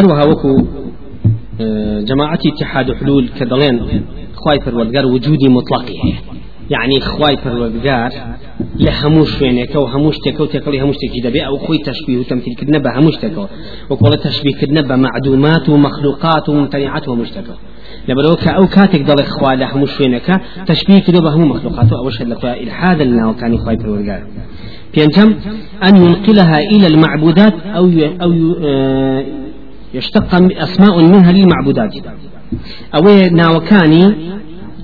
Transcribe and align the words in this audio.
هروها 0.00 0.24
وكو 0.24 0.66
آه، 1.60 2.00
جماعة 2.00 2.38
اتحاد 2.46 2.92
حلول 2.92 3.28
كدلين 3.40 4.02
خواي 4.34 4.60
فرودقار 4.60 5.06
وجودي 5.06 5.48
مطلقي 5.48 5.94
يعني 6.70 7.00
خواي 7.00 7.36
فرودقار 7.36 8.10
لهموش 8.78 9.42
وينك 9.42 9.74
وهموش 9.74 10.16
تكو 10.18 10.44
تكلي 10.44 10.80
هموش 10.80 10.96
تكي 10.96 11.20
دبي 11.20 11.46
أو 11.46 11.58
خوي 11.58 11.78
تشبيه 11.78 12.18
وتمثيل 12.18 12.54
كدنا 12.54 12.78
بهموش 12.78 13.16
تكو 13.16 13.46
وقول 13.90 14.18
تشبيه 14.18 14.54
كدنا 14.60 14.80
بمعدومات 14.80 15.68
ومخلوقات 15.68 16.48
وممتنعات 16.48 17.08
ومش 17.08 17.30
تكو 17.30 17.52
لبروك 18.08 18.48
أو 18.48 18.66
كاتك 18.66 19.02
ضل 19.02 19.22
إخوة 19.22 19.54
لهم 19.54 19.86
شوينك 19.86 20.40
تشبيه 20.66 20.98
كده 20.98 21.20
بهم 21.20 21.48
مخلوقات 21.48 21.92
أو 21.92 22.10
شد 22.10 22.28
لك 22.28 22.44
إلحاد 22.44 23.02
لنا 23.02 23.28
وكان 23.28 23.54
إخوة 23.54 23.74
بالورقال 23.74 24.22
بينتم 24.94 25.34
أن 25.88 25.96
ينقلها 25.96 26.58
إلى 26.58 26.86
المعبودات 26.86 27.54
أو 27.66 27.90
أو 28.22 28.32
آه، 28.64 29.24
يشتق 29.94 30.34
أسماء 30.34 31.00
منها 31.00 31.32
للمعبودات. 31.32 31.94
أو 32.94 33.02
ناوكاني 33.32 34.14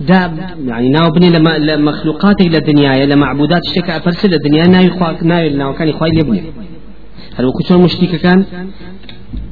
دا 0.01 0.33
يعني 0.66 0.88
ناو 0.88 1.10
بني 1.10 1.30
لما 1.30 1.59
لمخلوقات 1.59 2.41
إلى 2.41 2.59
الدنيا 2.59 3.06
لمعبودات 3.06 3.62
شكا 3.74 3.97
أفرسل 3.97 4.34
الدنيا 4.34 4.66
ناوي 4.66 4.91
خوا 4.91 5.23
ناوي 5.23 5.50
ناو 5.50 5.73
كان 5.74 5.88
إخوة 5.88 6.09
يبني. 6.09 6.42
هل 7.37 7.45
وكتور 7.45 7.78
مشتيك 7.78 8.16
كان؟ 8.16 8.45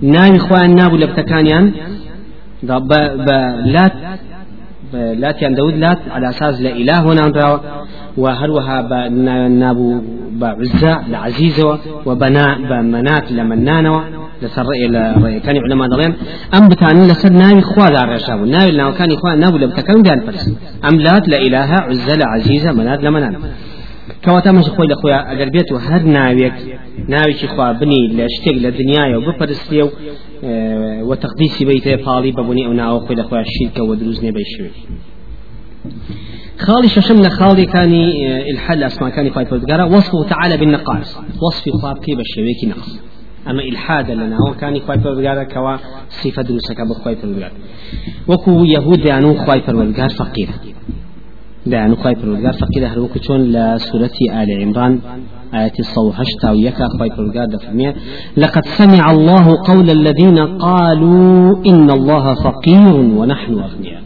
ناوي 0.03 0.37
إخوان 0.37 0.75
نابو 0.75 0.97
لبتكانيان 0.97 1.73
ب 2.63 2.93
لات 3.65 3.93
لات 4.93 5.43
يعني 5.43 5.55
داود 5.55 5.75
لات 5.75 5.99
على 6.11 6.29
أساس 6.29 6.61
لا 6.61 6.71
إله 6.71 7.13
هنا 7.13 7.61
وهروها 8.17 9.09
نابو 9.49 10.01
بعزة 10.33 11.09
لعزيزة 11.09 11.79
وبناء 12.07 12.59
بمنات 12.63 13.33
لمنانة. 13.33 14.24
لسر 14.43 14.71
إلى 14.71 15.41
كان 15.45 15.57
علماء 15.65 15.89
دلين 15.89 16.15
أم 16.55 16.69
بتاني 16.69 17.07
لسر 17.07 17.33
ناوي 17.33 17.63
خوا 17.63 17.89
دار 17.91 18.09
رشاب 18.09 18.47
ناوي 18.47 18.71
لو 18.71 18.95
كان 18.95 19.13
إخوان 19.13 19.41
نابو 19.41 19.57
لبتكن 19.57 20.03
دان 20.03 20.21
فرس 20.27 20.51
أم 20.89 21.01
لات 21.01 21.29
لا 21.29 21.39
إله 21.39 21.59
عزة 21.59 22.15
لعزيزة 22.15 22.73
منات 22.73 23.03
لمنانة 23.05 23.39
كواتا 24.25 24.53
مش 24.53 24.65
خوي 24.65 24.87
لخويا 24.87 25.19
اگر 25.33 25.49
بيتو 25.51 25.77
هر 25.77 26.03
ناويك. 26.03 26.53
ناويك 27.09 27.47
خوا 27.47 27.73
بني 27.73 28.09
لشتيق 28.09 28.55
لدنيا 28.55 29.17
وبفرستيو 29.17 29.91
آه 30.45 31.03
وتقديسي 31.03 31.65
بيته 31.65 31.97
فالي 31.97 32.33
ببني 32.33 32.67
أو 32.67 32.73
ناو 32.73 33.01
خوي 33.01 33.17
لخويا 33.17 33.41
الشركة 33.43 33.83
ودروزني 33.83 34.31
بيشوي 34.33 34.71
خالي 36.59 36.89
ششمنا 36.89 37.29
خالي 37.29 37.67
كاني 37.67 38.29
آه 38.29 38.51
الحل 38.51 38.85
أسماء 38.85 39.11
كاني 39.11 39.31
فايت 39.31 39.53
وصفه 39.53 40.25
تعالى 40.29 40.57
بالنقائص 40.57 41.19
وصف 41.43 41.65
خواب 41.83 41.99
كي 41.99 42.15
بشويكي 42.15 42.67
نقص. 42.67 43.01
أما 43.51 43.63
إلحاد 43.63 44.11
لنا 44.11 44.37
هو 44.37 44.55
كان 44.61 44.81
خواي 44.81 44.99
فرودگار 44.99 45.45
كوا 45.45 45.77
صفة 46.09 46.43
دروسك 46.43 46.81
بخواي 46.81 47.17
فرودگار 47.17 47.53
وكو 48.29 48.65
يهود 48.65 49.07
يعني 49.07 49.39
خواي 49.39 49.61
فرودگار 49.61 50.09
فقير. 50.09 50.49
دعنا 51.67 51.97
خواي 51.97 52.15
فرودگار 52.15 52.53
فقير 52.53 52.87
هر 52.87 52.99
وكو 53.01 53.35
لسورة 53.35 54.17
آل 54.43 54.63
عمران 54.63 55.01
آية 55.55 55.77
الصو 55.79 56.11
هشتا 56.11 56.51
ويكا 56.51 56.89
خواي 56.99 57.11
فرودگار 57.11 57.45
دفرمية. 57.45 57.95
لقد 58.37 58.65
سمع 58.65 59.11
الله 59.11 59.47
قول 59.71 59.91
الذين 59.91 60.39
قالوا 60.59 61.57
إن 61.67 61.91
الله 61.91 62.35
فقير 62.35 62.95
ونحن 63.19 63.53
أغنياء. 63.53 64.04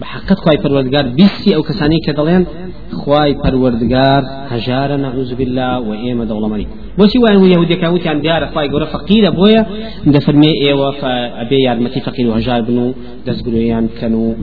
بحقت 0.00 0.38
خواي 0.38 0.58
فرودگار 0.58 1.06
بيسي 1.16 1.56
أو 1.56 1.62
كساني 1.62 1.98
كدلين 2.06 2.46
خواي 2.92 3.34
پروردگار 3.34 4.22
هجار 4.52 4.96
نعوذ 4.96 5.34
بالله 5.34 5.80
وإيما 5.80 6.24
دولماني 6.24 6.66
بوشي 6.98 7.18
وان 7.18 7.44
يهودي 7.44 7.74
كان 7.74 7.92
وتي 7.92 8.14
ديار 8.14 8.46
خواي 8.46 8.68
غورا 8.68 8.84
فقير 8.84 9.30
بويا 9.30 9.66
ده 10.06 10.18
فرمي 10.18 10.50
ايوا 10.62 10.90
فابي 10.90 11.62
يارمتي 11.62 12.00
فقير 12.00 12.26
وهجار 12.28 12.60
بنو 12.60 12.94
دز 13.26 13.40
بنويان 13.42 13.88
كانوا 14.00 14.34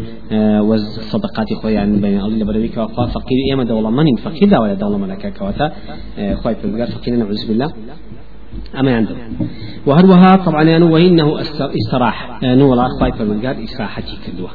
وز 0.70 1.00
صدقات 1.00 1.54
خويا 1.62 1.86
بين 1.86 2.20
الله 2.20 2.46
برويك 2.46 2.78
وفا 2.78 3.06
فقير 3.06 3.40
ايما 3.50 3.64
دولماني 3.64 4.18
فقير 4.26 4.50
دا 4.50 4.60
ولا 4.60 4.74
دولمانك 4.74 5.34
كواتا 5.38 5.72
خواي 6.42 6.56
پروردگار 6.56 6.88
فقير 6.98 7.16
نعوذ 7.16 7.48
بالله. 7.48 7.70
أما 8.80 8.96
عنده 8.96 9.16
وهروها 9.86 10.36
طبعا 10.36 10.64
يعني 10.64 10.86
وإنه 10.86 11.42
استراح. 11.42 12.40
يعني 12.42 12.64
والله 12.64 12.88
خايف 13.00 13.22
من 13.22 13.46
قال 13.46 13.64
إسراحتي 13.64 14.18
كدوة. 14.28 14.50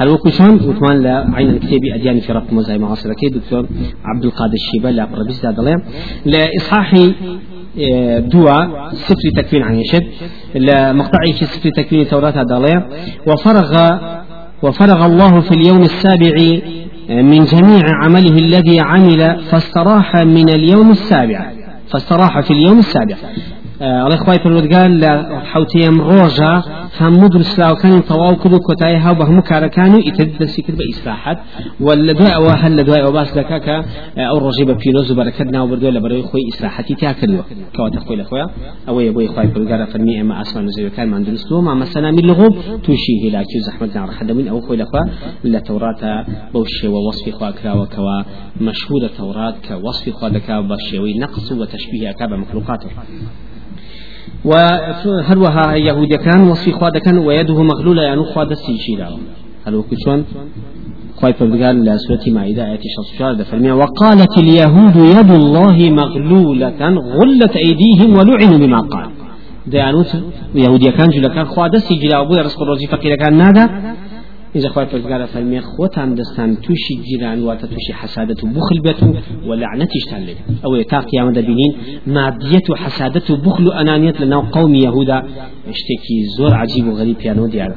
هل 0.00 0.08
وكشان 0.08 0.54
وثمان 0.54 1.02
لا 1.02 1.30
عين 1.34 1.50
الكتاب 1.50 1.80
أديان 1.94 2.20
في 2.20 2.32
رب 2.32 2.54
مزاي 2.54 2.78
معاصر. 2.78 3.12
كي 3.12 3.28
دكتور 3.28 3.66
عبد 4.04 4.24
القادر 4.24 4.54
الشيبة 4.54 4.90
لا 4.90 5.04
بربيس 5.04 5.44
لا 5.44 5.82
لإصحاح 6.24 6.94
آه، 7.92 8.18
دوا 8.18 8.90
سفر 8.92 9.30
تكوين 9.36 9.62
عن 9.62 9.74
يشد. 9.74 10.06
لمقطعي 10.54 11.32
في 11.32 11.44
سفر 11.44 11.70
تكوين 11.70 12.08
توراة 12.08 12.42
داليا 12.42 12.88
وفرغ 13.26 13.98
وفرغ 14.62 15.06
الله 15.06 15.40
في 15.40 15.54
اليوم 15.54 15.80
السابع 15.80 16.36
آه، 17.10 17.22
من 17.22 17.44
جميع 17.44 17.80
عمله 18.04 18.38
الذي 18.38 18.80
عمل 18.80 19.40
فاستراح 19.50 20.16
من 20.16 20.48
اليوم 20.48 20.90
السابع. 20.90 21.59
فاستراح 21.92 22.40
في 22.40 22.50
اليوم 22.50 22.78
السابع. 22.78 23.16
الله 23.80 24.16
خوای 24.16 24.38
پروردگار 24.38 24.88
لە 25.02 25.12
حوتەیەم 25.52 25.96
ڕۆژە 26.08 26.52
هەموو 27.00 27.28
درسلاوەکانی 27.34 28.02
تەواو 28.10 28.34
کرد 28.42 28.52
و 28.52 28.58
کۆتایی 28.68 28.96
هاو 29.04 29.14
بە 29.18 29.24
هەموو 29.28 29.48
کارەکان 29.50 29.94
و 29.94 29.98
ئیتر 30.06 30.28
دەستی 30.40 30.62
کرد 30.66 30.76
بە 30.80 30.84
ئیسراحەت 30.90 31.38
و 31.80 31.88
لە 32.06 32.12
دوای 32.18 32.32
ئەوە 32.36 32.54
هەر 32.62 32.72
لە 32.78 32.82
دوای 32.86 33.00
ئەو 33.04 33.12
باس 33.12 33.30
دەکا 33.38 33.58
کە 33.66 33.76
ئەو 34.30 34.38
ڕۆژی 34.44 34.64
بە 34.68 34.74
پیرۆز 34.80 35.10
و 35.10 35.14
بەرەکەت 35.18 35.48
ناو 35.56 35.66
بردووە 35.70 35.92
لە 35.96 36.00
بەرەوەی 36.04 36.24
خۆی 36.30 36.44
ئیسراحەتی 36.48 36.94
تا 37.00 37.12
کردووە 37.20 37.44
کەواتە 37.74 38.00
خۆی 38.04 38.16
لە 38.20 38.24
خۆیان 38.28 38.50
ئەوەیە 38.88 39.12
بۆی 39.16 39.28
خوای 39.32 39.48
پروردگارە 39.52 39.86
فەرمی 39.92 40.14
ئێمە 40.18 40.34
ئاسمان 40.38 40.64
و 40.68 40.72
زەویەکانمان 40.76 41.22
دروستووە 41.28 41.60
مامە 41.68 41.86
سەلامی 41.94 42.22
لەغۆب 42.30 42.54
تووشی 42.84 43.14
هیلاکی 43.22 43.58
و 43.58 43.62
زەحمەت 43.68 43.90
ناڕەحەت 43.96 44.26
دەبووین 44.28 44.48
ئەو 44.52 44.60
خۆی 44.66 44.78
لەخوا 44.82 45.02
لە 45.52 45.60
تەوراتە 45.66 46.12
بەو 46.52 46.64
شێوە 46.78 47.00
وەصفی 47.06 47.32
خوا 47.36 47.50
کراوەکەوە 47.58 48.16
مەشهورە 48.66 49.10
تەورات 49.18 49.56
کە 49.66 49.74
وەصفی 49.86 50.12
خوا 50.16 50.28
دەکا 50.36 50.56
بە 50.68 50.76
شێوەی 50.88 51.14
نەقص 51.22 51.46
و 51.60 51.64
تەشبیهەکە 51.74 52.24
بە 52.30 52.36
مخلوقاتەوە 52.42 53.02
وهروها 54.44 55.74
يهود 55.74 56.14
كان 56.14 56.48
وصفي 56.48 56.72
خواد 56.72 56.98
كان 56.98 57.18
ويده 57.18 57.62
مغلولة 57.62 58.02
يعني 58.02 58.22
خواد 58.24 58.50
السيشيرا 58.50 59.08
هل 59.66 59.74
وكشون 59.74 60.24
خواهي 61.16 61.32
فبقال 61.32 61.84
لسورة 61.84 62.20
مائدة 62.28 62.66
آية 62.70 62.80
شخص 62.96 63.44
فرمي 63.50 63.72
وقالت 63.72 64.38
اليهود 64.38 64.96
يد 64.96 65.30
الله 65.30 65.90
مغلولة 65.90 67.00
غلت 67.18 67.56
أيديهم 67.56 68.16
ولعنوا 68.16 68.58
بما 68.58 68.80
قال. 68.80 69.10
ديانوت 69.66 70.16
يهودية 70.54 70.90
كان 70.90 71.08
جل 71.08 71.26
كان 71.28 71.44
خواد 71.44 71.74
السيجيرا 71.74 72.18
وبويا 72.18 72.42
رزق 72.42 72.62
الرزي 72.62 72.86
فقير 72.86 73.16
كان 73.16 73.36
نادا. 73.36 73.94
إذا 74.56 74.68
خواهي 74.68 74.86
فبقال 74.86 75.28
فرمي 75.28 75.60
خوتان 75.60 76.14
دستان 76.14 76.60
توشي 76.60 76.94
جيران 76.94 77.42
واتا 77.42 77.66
توشي 77.66 77.92
حسادة 77.92 78.48
بخل 78.48 78.80
بيتو 78.80 79.14
ولعنة 79.46 79.88
اشتال 79.96 80.34
أو 80.64 80.74
يتا 80.74 81.00
قيامة 81.00 81.40
بينين 81.40 81.72
مادية 82.06 82.74
حسادة 82.74 83.36
بخل 83.36 83.72
أنانية 83.72 84.14
لنا 84.20 84.36
قوم 84.36 84.74
يهودا 84.74 85.18
اشتكي 85.68 86.16
زور 86.38 86.54
عجيب 86.54 86.86
وغريب 86.86 87.16
يانو 87.24 87.46
ديارة 87.46 87.76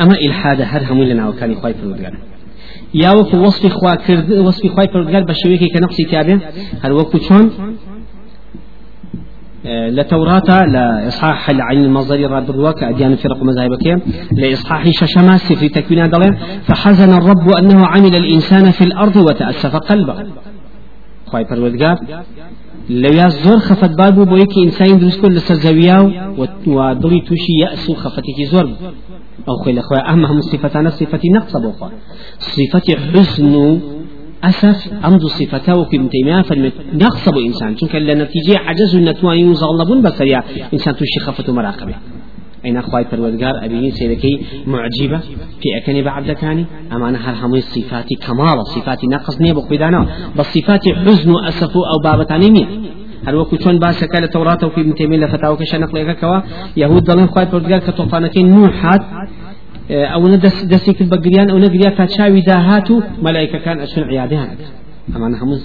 أما 0.00 0.14
إلحاد 0.14 0.60
هر 0.60 0.92
همون 0.92 1.06
لنا 1.06 1.28
وكان 1.28 1.54
خواهي 1.54 1.74
فبقال 1.74 2.14
يا 2.94 3.10
وكو 3.12 3.36
وصف 3.36 3.72
خوا 3.72 3.94
كرد 3.94 4.32
وصف 4.32 4.66
خواهي 4.66 4.88
فبقال 4.88 5.24
بشويكي 5.24 5.68
كنقصي 5.68 6.04
تابع 6.04 6.38
هل 6.82 6.92
وكو 6.92 7.18
شون 7.18 7.50
لتوراة 9.64 10.66
لإصحاح 10.66 11.50
العين 11.50 11.84
المصدري 11.84 12.26
راد 12.26 12.50
الرواك 12.50 12.82
أديان 12.82 13.16
فرق 13.16 13.42
مذاهبك 13.42 14.02
لإصحاح 14.32 14.90
ششما 14.90 15.36
في 15.36 15.68
تكوين 15.68 16.10
دلين 16.10 16.34
فحزن 16.62 17.12
الرب 17.12 17.50
أنه 17.58 17.86
عمل 17.86 18.14
الإنسان 18.14 18.70
في 18.70 18.84
الأرض 18.84 19.16
وتأسف 19.16 19.76
قلبه. 19.76 20.14
خواهي 21.26 21.44
پروردگار 21.44 21.98
لو 22.90 23.28
زور 23.28 23.58
خفت 23.58 23.90
بابو 23.98 24.24
بو 24.24 24.36
يكي 24.36 24.64
إنسان 24.64 24.98
دروس 24.98 25.16
كل 25.20 25.28
لسر 25.28 25.54
ودلي 26.66 27.20
توشي 27.20 27.52
يأس 27.62 27.90
خفتك 27.92 28.42
زور 28.52 28.70
أو 29.48 29.64
خيل 29.64 29.78
أخوة 29.78 29.98
أهم 29.98 30.40
صفتان 30.40 30.90
صفة 30.90 31.20
نقص 31.36 31.56
بوخوا 31.56 31.88
صفة 32.38 32.96
حزن 33.12 33.80
أسف 34.44 34.92
أمد 35.04 35.24
صفته 35.26 35.78
وكم 35.78 36.08
تيمية 36.08 36.42
فلم 36.42 36.72
نقصب 36.94 37.38
إنسان 37.38 37.76
چونك 37.76 37.94
لنتيجة 37.94 38.58
عجز 38.58 38.96
النتواني 38.96 39.44
وزغلبون 39.44 40.02
بسريع 40.02 40.42
إنسان 40.72 40.96
توشي 40.96 41.20
خفة 41.20 41.52
مراقبة 41.52 41.94
أين 42.64 42.76
أخوي 42.76 43.04
پروردگار 43.04 43.64
أبيين 43.64 43.90
سيدكي 43.90 44.40
معجبة 44.66 45.18
في 45.60 45.76
أكني 45.76 46.02
بعد 46.02 46.30
كاني 46.30 46.64
أما 46.92 47.08
أنا 47.08 47.18
هر 47.30 47.46
همي 47.46 47.60
صفات 47.60 48.06
كمال 48.26 48.66
صفات 48.66 49.04
نقص 49.04 49.40
نيبو 49.40 49.60
خدانا 49.60 50.06
بس 50.36 50.46
صفات 50.46 50.88
حزن 50.88 51.30
وأسف 51.30 51.76
أو 51.76 51.98
بابتاني 52.04 52.50
مين 52.50 52.68
هل 53.26 53.34
وكو 53.36 53.56
چون 53.56 53.78
باسا 53.78 54.06
كالة 54.06 54.26
توراة 54.26 54.58
وفي 54.64 54.80
ابن 54.80 54.94
تيمية 54.94 55.18
لفتاوى 55.18 55.56
كشا 55.56 55.76
نقل 55.76 56.12
كوا 56.12 56.40
يهود 56.76 57.04
ضلين 57.04 57.26
خواهي 57.26 57.46
پروردگار 57.46 57.80
كتوفانكين 59.88 60.00
نوحات 60.00 60.12
أو 60.14 60.28
ندس 60.28 60.64
دسي 60.64 60.92
كل 60.92 61.04
بقريان 61.04 61.50
أو 61.50 61.58
نقريا 61.58 61.90
كاتشاوي 61.90 62.40
داهاتو 62.40 63.00
ملائكة 63.22 63.58
كان 63.58 63.80
أشن 63.80 64.02
عيادها 64.02 64.48
ئەمان 65.14 65.34
هەموو 65.40 65.58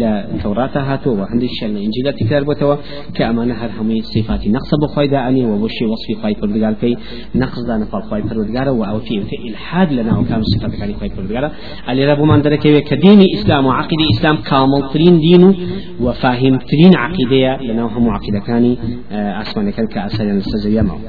لە 0.00 0.10
تەوراتە 0.42 0.80
هاتووە 0.88 1.24
هەندێک 1.32 1.52
شەر 1.58 1.70
لە 1.74 1.80
ئنجیلا 1.84 2.12
تکرار 2.20 2.44
بۆتەوە 2.50 2.76
کە 3.16 3.22
ئەمانە 3.28 3.54
هەر 3.60 3.70
هەمووی 3.78 4.02
صفاتی 4.14 4.48
نقصە 4.56 4.74
بۆ 4.82 4.86
خۆی 4.94 5.08
داعنی 5.14 5.44
و 5.44 5.54
بۆ 5.62 5.68
شی 5.74 5.84
وەصفی 5.92 6.14
خۆی 6.20 6.34
پروردگارکەی 6.40 6.94
نقصدا 7.42 7.74
نەفڵ 7.82 8.02
خۆی 8.08 8.22
پروردگارە 8.28 8.72
و 8.78 8.82
ئەو 8.90 8.98
فێتە 9.06 9.36
ئلحاد 9.46 9.88
لە 9.96 10.02
ناو 10.08 10.24
کام 10.28 10.42
صفاتەکانی 10.52 10.94
خۆی 10.98 11.10
پروردگارە 11.14 11.48
ئەلێرە 11.88 12.14
بۆمان 12.20 12.40
دەرەکەوێت 12.44 12.84
کە 12.90 12.96
دینی 13.04 13.26
ئیسلام 13.34 13.66
و 13.66 13.72
عقیدی 13.80 14.04
ئیسلام 14.10 14.36
کامڵترین 14.50 15.16
دین 15.26 15.42
و 15.44 15.54
وفاهمترین 16.04 16.92
عقیدەیە 17.04 17.52
لە 17.68 17.74
ناو 17.78 17.88
هەموو 17.94 18.14
عقیدەکانی 18.18 18.74
ئاسمانەکان 19.38 19.86
کە 19.92 19.98
ئاسایان 20.04 20.36
لەسەر 20.40 20.58
زەویەمەوە 20.64 21.00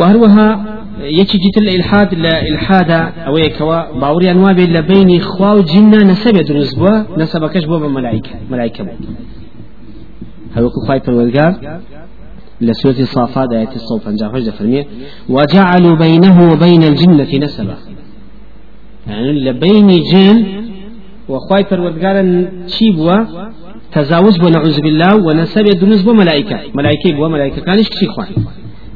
وهروها 0.00 0.76
يكي 1.00 1.38
جيت 1.38 1.58
الإلحاد 1.58 2.14
لا 2.14 2.42
إلحاد 2.48 2.90
أو 3.26 3.38
يكوا 3.38 4.00
باوري 4.00 4.30
أنواع 4.30 4.52
بين 4.52 4.80
بين 4.80 5.20
خوا 5.20 5.52
وجنة 5.52 5.96
نسب 5.96 6.36
يدرس 6.36 6.74
بوا 6.74 7.18
نسب 7.18 7.46
كش 7.46 7.64
بوا 7.64 7.88
ملائكة 8.50 8.84
بوا. 8.84 8.92
هل 10.54 10.64
وكو 10.64 10.80
خايف 10.88 11.08
الولقار 11.08 11.80
لسورة 12.60 13.00
الصافات 13.00 13.48
آية 13.52 13.68
الصوت 13.74 14.06
أنجا 14.06 14.50
فرمية 14.50 14.86
وجعلوا 15.28 15.96
بينه 15.96 16.52
وبين 16.52 16.82
الجنة 16.82 17.38
نسبا. 17.44 17.76
يعني 19.06 19.32
لبين 19.32 19.88
جن 20.12 20.46
وخواي 21.28 21.64
فرودقارا 21.64 22.50
تشيبوا 22.66 23.16
تزاوج 23.92 24.40
بو 24.40 24.48
نعوذ 24.48 24.80
بالله 24.80 25.16
ونسب 25.26 25.66
يدرس 25.66 26.02
بو 26.02 26.12
ملائكة. 26.12 26.58
ملائكة 26.74 27.12
بو 27.12 27.28
ملائكة 27.28 27.60
كانش 27.62 27.88
كشي 27.88 28.06
خواي. 28.06 28.28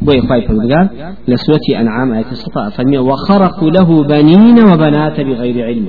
بوي 0.05 0.21
خواي 0.21 0.43
فرودقار 0.43 0.89
لسورة 1.29 1.81
أنعام 1.81 2.13
آية 2.13 2.31
الصفاء 2.33 2.71
فرمي 2.71 2.99
وخرقوا 2.99 3.71
له 3.71 4.05
بنين 4.05 4.59
وبنات 4.73 5.21
بغير 5.21 5.67
علم. 5.67 5.89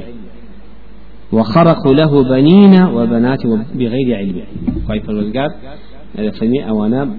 وخرقوا 1.31 1.93
له 1.93 2.23
بنين 2.23 2.83
وبنات 2.83 3.47
بغير 3.75 4.17
علم. 4.17 4.41
خواي 4.87 4.99
فرودقار 4.99 5.49
فرمي 6.39 6.69
أوانا 6.69 7.09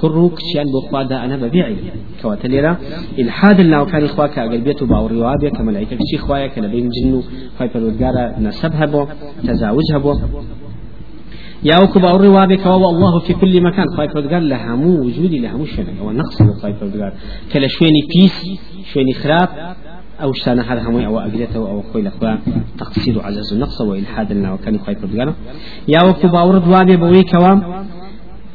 كرو 0.00 0.28
كشيان 0.28 0.66
بخوا 0.74 1.24
أنا 1.24 1.36
ببيعي. 1.36 1.76
كواتليرا 2.22 2.76
إلحاد 3.18 3.60
الله 3.60 3.84
كان 3.84 4.04
إخوا 4.04 4.26
كأقلبية 4.26 4.80
باو 4.82 5.06
الروابية 5.06 5.48
كملائكة 5.48 5.96
كشي 5.96 6.18
خوايا 6.18 6.46
كنبين 6.46 6.88
جنو. 6.88 7.22
خواي 7.58 7.68
فرودقار 7.68 8.34
نسبها 8.40 8.86
بو 8.86 9.06
تزاوجها 9.46 9.98
بو 9.98 10.14
يا 11.70 11.76
وكبا 11.82 12.10
الروابك 12.16 12.66
الله 12.66 13.20
في 13.26 13.32
كل 13.40 13.54
مكان. 13.62 13.86
خايف 13.96 14.12
قال 14.32 14.48
لها 14.48 14.72
مو 14.76 14.90
وجودي 15.04 15.38
لها 15.38 15.56
مو 15.56 15.64
شنك 15.64 15.98
أو 16.00 16.12
نقص 16.12 16.38
خايف 16.62 16.78
قال. 16.80 17.12
كلا 17.52 17.68
شويني 17.68 18.02
بيس 18.10 18.36
شويني 18.90 19.12
خراب. 19.12 19.48
أو 20.22 20.32
شان 20.32 20.58
هذا 20.60 20.82
همي 20.88 21.06
أو 21.06 21.18
اجلته 21.18 21.58
أو 21.70 21.82
خوي 21.82 22.00
الاخوان 22.02 22.38
تقصير 22.78 23.22
عجز 23.22 23.52
النقص 23.52 23.80
والحاد 23.80 24.32
لنا 24.32 24.52
وكان 24.52 24.78
خايف 24.78 25.00
قال. 25.18 25.34
يا 25.88 26.00
وكبا 26.08 26.40
الروابي 26.44 26.96
بوي 26.96 27.22
كوام 27.22 27.58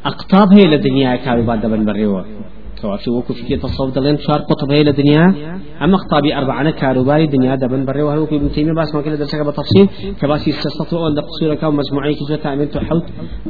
اقطاب 0.05 0.53
هي 0.53 0.63
للدنيا 0.67 1.15
كانوا 1.15 1.45
بعد 1.45 1.65
بن 1.65 1.85
بريوه 1.85 2.25
وكو 2.85 3.33
في 3.33 3.57
تصوف 3.57 3.95
دلين 3.95 4.17
شار 4.17 4.39
قطب 4.49 4.71
هي 4.71 4.83
للدنيا 4.83 5.25
أما 5.81 5.97
خطابي 5.97 6.35
أربعة 6.37 6.69
كاروباري 6.71 7.27
دنيا 7.27 7.55
دبن 7.55 7.85
بري 7.85 8.01
وهو 8.01 8.25
في 8.25 8.35
ابن 8.35 8.51
تيمية 8.51 8.73
باس 8.73 8.95
ما 8.95 9.01
كده 9.01 9.15
درسك 9.15 9.41
بتفصيل. 9.41 9.87
كباسي 10.21 10.49
استطاعوا 10.49 11.09
أن 11.09 11.19
قصورة 11.19 11.55
كم 11.55 11.75
مجموعي 11.75 12.15
كذا 12.15 12.35
تعمل 12.35 12.67
تحوت. 12.69 13.03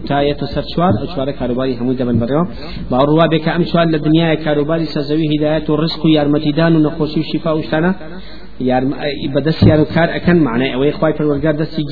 تاية 0.07 0.33
تسر 0.33 0.63
شوار 0.75 0.91
شوار 1.15 1.31
كاروباري 1.31 1.77
هم 1.77 1.91
دبن 1.91 2.19
بري 2.19 2.45
باروا 2.91 3.25
بك 3.31 3.47
أم 3.47 3.63
شوار 3.63 3.85
للدنيا 3.85 4.35
كاروباري 4.35 4.85
سزوي 4.85 5.25
هداية 5.37 5.65
الرزق 5.69 6.05
يارمتدان 6.05 6.75
ونخوشي 6.75 7.19
وشفاء 7.19 7.57
وشتانا. 7.57 7.91
بەدەستیان 7.91 8.37
و 8.37 8.40
کار 9.95 10.09
ئەەکەن 10.15 10.37
معنای 10.47 10.71
ئەوەی 10.73 10.91
خخوای 10.95 11.13
پەروەرگار 11.13 11.55
دەستی 11.61 11.83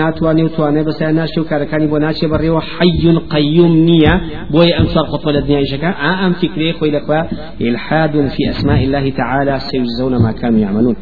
ناتوانێ 0.00 0.42
و 0.44 0.48
توانێ 0.56 0.82
بەسییان 0.88 1.14
ناشی 1.20 1.40
و 1.40 1.44
کارەکانی 1.50 1.88
بۆ 1.92 1.98
ناچێ 2.06 2.26
بەڕێوە 2.32 2.62
حەیون 2.74 3.16
قەیوم 3.32 3.72
نییە 3.88 4.14
بۆی 4.52 4.72
ئەم 4.76 4.86
ساڵ 4.94 5.06
خۆتۆ 5.12 5.30
لە 5.36 5.40
دنیایشەکە 5.46 5.90
ئا 6.02 6.12
ئەم 6.22 6.32
فکرێ 6.40 6.68
خۆی 6.78 6.90
لەخوا 6.96 7.20
إلحاد 7.60 8.28
في 8.28 8.50
أسماء 8.50 8.84
الله 8.84 9.10
تعالى 9.10 9.58
سيجزون 9.58 10.22
ما 10.22 10.32
كانوا 10.32 10.58
يعملون 10.58 10.96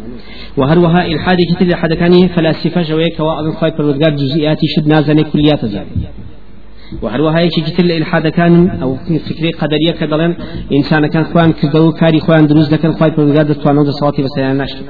وهروها 0.57 1.07
إلحاد 1.07 1.39
كتير 1.51 1.69
لحد 1.69 1.93
كان 1.93 2.29
فلاسفة 2.29 2.83
جويك 2.83 3.21
وأظن 3.21 3.53
خواي 3.53 3.71
پروردگار 3.71 4.11
جزئياتي 4.11 4.67
شد 4.67 4.89
نازني 4.89 5.25
كليات 5.25 5.65
زاني 5.65 5.87
وهروها 7.03 7.39
هيك 7.39 7.53
كتر 7.67 7.85
الإلحاد 7.85 8.29
كان 8.29 8.69
أو 8.83 8.97
فكرة 9.29 9.51
قدرية 9.61 9.93
كدلن 10.01 10.35
إنسان 10.73 11.07
كان 11.07 11.25
خوان 11.25 11.53
كردو 11.53 11.93
كاري 11.93 12.21
خوان 12.21 12.47
دروز 12.47 12.69
دكان 12.69 12.93
خواي 12.93 13.11
پروردگار 13.11 13.43
دستوانو 13.43 13.85
دسواتي 13.85 14.23
بسيان 14.23 14.57
ناشتو 14.57 14.83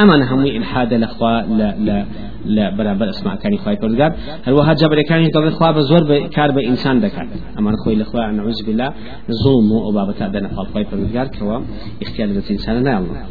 أما 0.00 0.32
هم 0.34 0.46
إلحاد 0.46 0.92
الأخوة 0.92 1.42
لا 1.42 1.76
لا 1.78 2.06
لا 2.44 2.76
برابر 2.76 3.10
اسماء 3.10 3.36
كان 3.36 3.58
خواي 3.58 3.76
پروردگار 3.76 4.12
هل 4.44 4.52
وها 4.52 4.72
جبر 4.72 5.02
كان 5.02 5.30
دور 5.30 5.50
خوا 5.50 5.70
بزور 5.70 6.04
بكار 6.08 6.50
بإنسان 6.50 7.00
دكار 7.00 7.28
أما 7.58 7.72
خوي 7.84 7.94
الأخوة 7.94 8.30
نعوذ 8.30 8.66
بالله 8.66 8.92
ظلم 9.44 9.72
وبابة 9.72 10.26
أدنى 10.26 10.48
قال 10.48 10.66
خواي 10.66 10.84
پروردگار 10.84 11.38
كوا 11.38 11.60
إختيار 12.02 12.28
الإنسان 12.28 12.84
لا 12.84 12.98
الله 12.98 13.26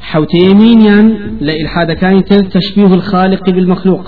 حوتيمين 0.00 0.80
يعني 0.80 1.14
لإلحاد 1.40 1.92
كان 1.92 2.24
تشبيه 2.24 2.94
الخالق 2.94 3.50
بالمخلوق. 3.50 4.06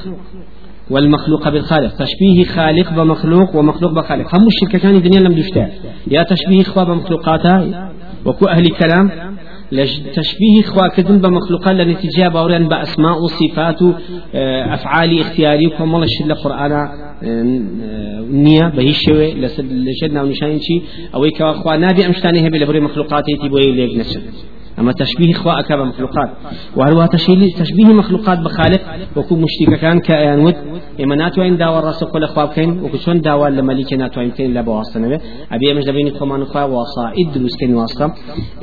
والمخلوق 0.90 1.48
بالخالق. 1.48 1.96
تشبيه 1.96 2.44
خالق 2.44 2.92
بمخلوق 2.92 3.56
ومخلوق 3.56 3.92
بخالق. 3.92 4.34
هم 4.36 4.46
الشركة 4.46 4.78
كان 4.78 4.94
الدنيا 4.94 5.20
لم 5.20 5.32
دشتا 5.32 5.68
يا 6.10 6.22
تشبيه 6.22 6.62
إخوة 6.62 6.84
بمخلوقاتها 6.84 7.92
وكو 8.26 8.46
أهل 8.46 8.62
الكلام 8.62 9.10
تشبيه 10.14 10.60
إخوة 10.60 10.88
كذن 10.88 11.18
بمخلوقات 11.18 11.70
لنتيجة 11.70 12.28
باوريان 12.28 12.68
بأسماء 12.68 13.22
وصفات 13.22 13.78
أفعال 14.74 15.20
اختياري 15.20 15.66
وكم 15.66 15.94
الله 15.94 16.04
الشد 16.04 16.30
القرآن 16.30 16.72
آه، 16.72 18.22
نية 18.30 18.66
بهي 18.76 18.90
الشوي 18.90 19.34
لشدنا 19.70 20.22
ونشان 20.22 20.60
شي 20.60 20.82
أو 21.14 21.24
إخوة 21.24 21.50
أخوة 21.50 21.76
نابي 21.76 22.06
أمشتاني 22.06 22.48
هبي 22.48 22.58
لبري 22.58 22.80
مخلوقاتي 22.80 23.36
تبوي 23.42 23.72
ليك 23.72 23.96
نسل 23.96 24.20
أما 24.80 24.92
تشبيه 24.92 25.32
إخوة 25.32 25.60
أكاب 25.60 25.78
مخلوقات 25.78 26.30
وهو 26.76 27.06
تشبيه 27.58 27.84
مخلوقات 27.84 28.38
بخالق 28.38 28.80
وكو 29.16 29.36
مشتك 29.36 29.80
كان 29.80 30.00
كأيان 30.00 30.40
ود 30.40 30.54
إما 31.02 31.16
ناتو 31.16 31.42
عين 31.42 31.56
داوى 31.56 31.78
الرسول 31.78 32.10
كل 32.10 32.24
أخواب 32.24 32.48
كين 32.48 32.80
وكشون 32.80 33.20
داوى 33.20 33.50
لمليك 33.50 33.92
ناتو 33.92 34.20
عين 34.20 34.30
كين 34.30 34.54
لا 34.54 34.60
بواسطة 34.60 35.00
نبي. 35.00 35.18
أبي 35.52 35.72
أمش 35.72 35.84
دبيني 35.84 36.10
كمان 36.10 36.42
أخوة 36.42 36.66
وصائد 36.66 37.32
دروس 37.34 37.56
كين 37.56 37.74
واسطة. 37.74 38.14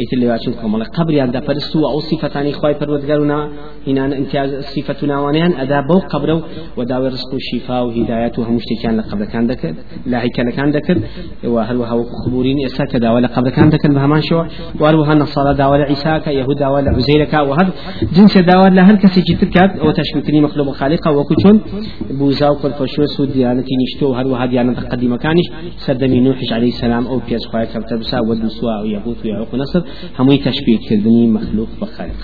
إتلي 0.01 0.27
واشون 0.27 0.53
كمان 0.53 0.83
قبر 0.83 1.19
عند 1.19 1.39
فرسوا 1.39 1.91
أو 1.91 1.99
صفتان 1.99 2.47
إخوة 2.47 2.73
پروردگارنا 2.79 3.49
هنا 3.87 4.17
امتياز 4.17 4.65
صفتنا 4.75 5.19
وانيان 5.19 5.51
أدا 5.53 5.81
بو 5.81 5.99
قبره 5.99 6.43
وداوى 6.77 7.07
رزق 7.07 7.33
وهدايته 7.69 8.43
هم 8.47 8.55
مشتكيان 8.55 8.97
لقبر 8.97 9.25
كان 9.25 9.47
دكت 9.47 9.75
لا 10.05 10.23
هيك 10.23 10.41
كان 10.55 10.71
دكت 10.71 10.97
وهل 11.43 11.77
وهو 11.77 12.03
خبورين 12.25 12.65
إساك 12.65 12.95
داوى 12.95 13.21
لقبر 13.21 13.49
كان 13.49 13.69
دكت 13.69 13.91
بهمان 13.91 14.21
شو 14.21 14.43
وهل 14.79 15.11
النصارى 15.11 15.53
داوى 15.53 15.83
عيسى 15.83 16.04
يهود 16.07 16.57
داوى 16.59 16.81
لعزيرك 16.81 17.33
وهذا 17.33 17.73
جنس 18.13 18.37
داوى 18.37 18.69
لهل 18.69 18.95
كسي 18.97 19.21
جتركات 19.21 19.81
وتشمكني 19.81 20.41
مخلوق 20.41 20.71
خالقه 20.71 21.11
وكتون 21.11 21.61
بوزا 22.09 22.49
وكل 22.49 22.71
فشوس 22.71 23.19
وديانتي 23.19 23.71
نشتو 23.83 24.13
هل 24.13 24.27
وهذا 24.27 24.51
ديانة 24.51 24.73
قديمة 24.91 25.17
كانش 25.17 25.45
سدمي 25.77 26.19
نوح 26.19 26.37
عليه 26.51 26.67
السلام 26.67 27.07
أو 27.07 27.19
بيز 27.29 27.45
خوايا 27.45 27.65
كبتبسا 27.65 28.19
ودوسوا 28.19 28.79
أو 28.79 28.85
يغوث 28.85 29.25
ويعوق 29.25 29.55
نصر. 29.55 29.81
هم 30.19 30.29
تشبيه 30.35 30.77
كردني 30.89 31.27
مخلوق 31.27 31.67
بخالق 31.81 32.19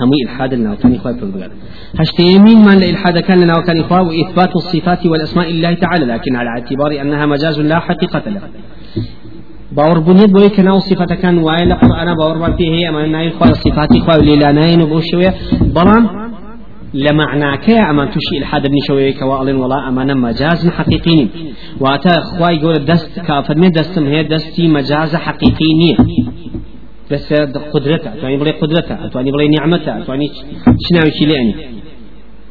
هم 0.00 0.10
إلحاد 0.24 0.54
لنا 0.54 0.72
وكان 0.72 0.94
إخوة 0.94 1.12
بردقال 1.12 1.50
هشت 1.98 2.20
يمين 2.20 2.58
من 2.58 2.72
الإلحاد 2.72 3.18
كان 3.18 3.38
لنا 3.40 3.58
وكان 3.58 3.80
إخوة 3.80 4.02
وإثبات 4.02 4.56
الصفات 4.56 5.06
والأسماء 5.06 5.50
لله 5.50 5.74
تعالى 5.74 6.04
لكن 6.04 6.36
على 6.36 6.48
اعتبار 6.48 7.00
أنها 7.00 7.26
مجاز 7.26 7.60
لا 7.60 7.78
حقيقة 7.78 8.30
له. 8.30 8.40
باور 9.76 9.98
بنيت 9.98 10.30
بوي 10.30 10.48
كنا 10.48 10.78
صفة 10.78 11.04
كان 11.04 11.38
وائل 11.38 11.72
القرآن 11.72 12.14
باور 12.14 12.38
بانتي 12.38 12.70
هي 12.70 12.88
أما 12.88 13.06
نايل 13.06 13.32
خوا 13.32 13.52
صفاتي 13.52 14.00
خوا 14.00 14.16
وليلانين 14.16 14.82
وبوشوية. 14.82 15.34
بلان 15.60 16.06
لمعنى 16.94 17.56
كي 17.56 17.78
أما 17.78 18.04
تشي 18.04 18.38
الحد 18.38 18.64
ابن 18.66 18.76
شوي 18.86 19.12
كوالين 19.12 19.56
ولا 19.56 19.88
أما 19.88 20.14
مجاز 20.14 20.68
حقيقي 20.68 21.26
واتا 21.80 22.20
خواي 22.20 22.56
يقول 22.56 22.84
دست 22.84 23.20
كافر 23.20 23.56
من 23.58 23.70
دستم 23.70 24.06
هي 24.06 24.22
دستي 24.22 24.68
مجاز 24.68 25.16
حقيقي 25.16 25.96
بس 27.10 27.32
قدرته 27.72 28.10
تواني 28.20 28.36
بلي 28.36 28.50
قدرته 28.50 29.08
تواني 29.08 29.30
بلي 29.30 29.48
نعمته 29.48 30.04
تواني 30.04 30.30
شناوي 30.88 31.10
شي 31.10 31.24
لأني. 31.26 31.54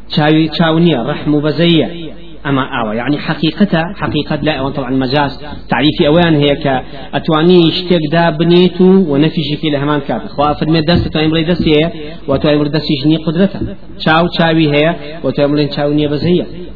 شاوي 0.10 0.50
شاونية 0.54 1.02
رحم 1.04 1.40
بزية 1.40 2.03
أما 2.46 2.82
آوى. 2.82 2.96
يعني 2.96 3.18
حقيقة 3.18 3.94
حقيقة 3.96 4.36
لا 4.36 4.62
وان 4.62 4.72
طبعا 4.74 4.92
مجاز. 4.92 5.40
تعريفي 5.70 6.08
أوان 6.08 6.36
هي 6.36 6.56
ك 6.56 6.84
أتواني 7.14 7.70
اشتك 7.70 8.00
دا 8.12 8.30
بنيتو 8.30 8.86
ونفي 8.86 9.42
شكي 9.44 9.70
لهمان 9.70 10.00
كات 10.08 10.28
خوا 10.28 10.54
فرمي 10.54 10.82
دست 10.82 11.08
تو 11.08 11.20
امري 11.20 11.44
دست 11.44 11.68
هي 11.68 11.92
وتو 12.28 12.50
امري 12.50 12.70
دست 12.70 12.92
يجني 12.92 13.18
قدرتها 13.18 13.62
شاو 13.98 14.28
شاوي 14.40 14.76
هي 14.76 14.96
وتو 15.24 15.46
امري 15.46 15.72
شاو 15.72 15.94
نية 15.94 16.08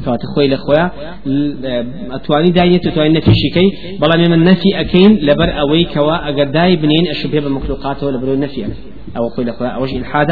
كوات 0.06 0.20
خوي 0.36 0.48
لخويا 0.48 0.92
أتواني 2.12 2.50
داينة 2.52 2.78
تواني 2.78 3.18
نفي 3.18 3.32
شكي 3.32 3.98
بلا 4.02 4.28
من 4.28 4.44
نفي 4.44 4.80
أكين 4.80 5.18
لبر 5.22 5.60
أوي 5.60 5.84
كوا 5.84 6.30
أقر 6.30 6.44
داي 6.44 6.76
بنين 6.76 7.08
أشبه 7.08 7.40
بمخلوقاته 7.40 8.12
لبرو 8.12 8.36
نفي 8.36 8.62
أكين 8.62 8.98
أو 9.18 9.28
قيل 9.38 9.50
أخوة 9.50 9.68
أوج 9.68 9.96
إلحاد 9.96 10.28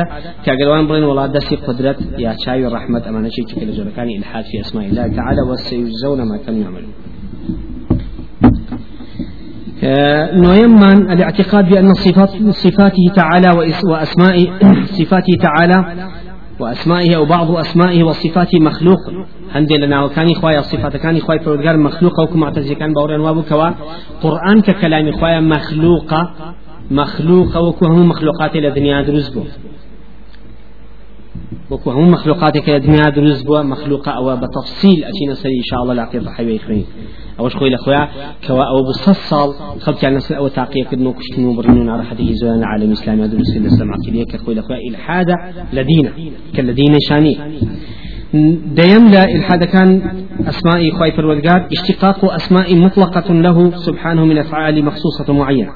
كأجروان 0.45 0.87
برين 0.87 1.03
ولا 1.03 1.27
دسي 1.27 1.55
قدرة 1.55 1.95
يا 2.17 2.35
شاي 2.45 2.67
الرحمة 2.67 3.09
أما 3.09 3.19
نشي 3.19 3.41
كل 3.41 3.71
جل 3.71 3.89
كان 3.95 4.09
إلحاد 4.09 4.43
في 4.43 4.61
أسماء 4.61 4.85
الله 4.85 5.07
تعالى 5.07 5.41
وسيجزون 5.41 6.21
ما 6.21 6.37
كانوا 6.37 6.61
يعملون 6.61 6.93
آه، 9.83 10.35
نويمان 10.35 11.11
الاعتقاد 11.11 11.69
بأن 11.69 11.93
صفات 11.93 12.29
صفاته 12.49 13.03
تعالى 13.15 13.51
وأسماء 13.89 14.47
صفاته 14.99 15.33
تعالى 15.41 16.07
وأسمائه 16.59 17.15
أو 17.15 17.25
بعض 17.25 17.51
أسمائه 17.51 18.03
وصفاته 18.03 18.59
مخلوق 18.59 18.99
هندي 19.55 19.77
لنا 19.77 20.03
وكان 20.03 20.33
خوايا 20.33 20.61
صفات 20.61 20.97
كان 20.97 21.19
خوايا 21.19 21.39
فرودگار 21.39 21.77
مخلوق 21.77 22.19
أو 22.19 22.27
كما 22.27 22.49
كان 22.51 22.93
باورين 22.93 23.19
وابو 23.19 23.41
كوا 23.41 23.69
قرآن 24.23 24.61
ككلام 24.61 25.11
خوايا 25.11 25.39
مخلوقة 25.39 26.33
مخلوقة 26.91 27.61
وكوهم 27.61 28.09
مخلوقات 28.09 28.55
الدنيا 28.55 29.01
دروز 29.01 29.37
وكو 31.71 31.91
هم 31.91 32.11
مخلوقاتك 32.11 32.69
الدنيا 32.69 33.09
دروز 33.09 33.43
بوا 33.43 33.61
مخلوقة 33.61 34.11
أو 34.11 34.37
بتفصيل 34.37 35.03
أشينا 35.03 35.33
سري 35.33 35.57
إن 35.57 35.63
شاء 35.63 35.81
الله 35.81 35.93
لعقيد 35.93 36.27
حيوي 36.27 36.59
خير 36.59 36.85
أوش 37.39 37.55
خوي 37.55 37.67
الأخويا 37.67 38.07
كوا 38.47 38.63
أو 38.63 38.83
بصصال 38.89 39.53
خبت 39.81 40.03
يعني 40.03 40.15
نسل 40.15 40.35
أو 40.35 40.47
تعقية 40.47 40.83
كدنو 40.83 41.13
كشتنو 41.13 41.53
برنون 41.53 41.89
على 41.89 42.03
حد 42.03 42.17
زوان 42.21 42.63
عالم 42.63 42.91
إسلام 42.91 43.21
هذا 43.21 43.33
الرسول 43.33 43.57
الإسلام 43.57 43.91
عقيدية 43.93 44.23
كخوي 44.23 44.53
الأخويا 44.53 44.79
إلحاد 44.89 45.27
لدينا 45.73 46.11
كالذين 46.53 46.97
شاني 47.09 47.37
ديم 48.75 49.07
لا 49.07 49.23
إلحاد 49.23 49.63
كان 49.63 50.01
أسماء 50.47 50.91
خواي 50.91 51.11
فرودقار 51.11 51.67
اشتقاق 51.71 52.33
أسماء 52.33 52.75
مطلقة 52.75 53.33
له 53.33 53.71
سبحانه 53.75 54.25
من 54.25 54.37
أفعال 54.37 54.85
مخصوصة 54.85 55.33
معينة. 55.33 55.71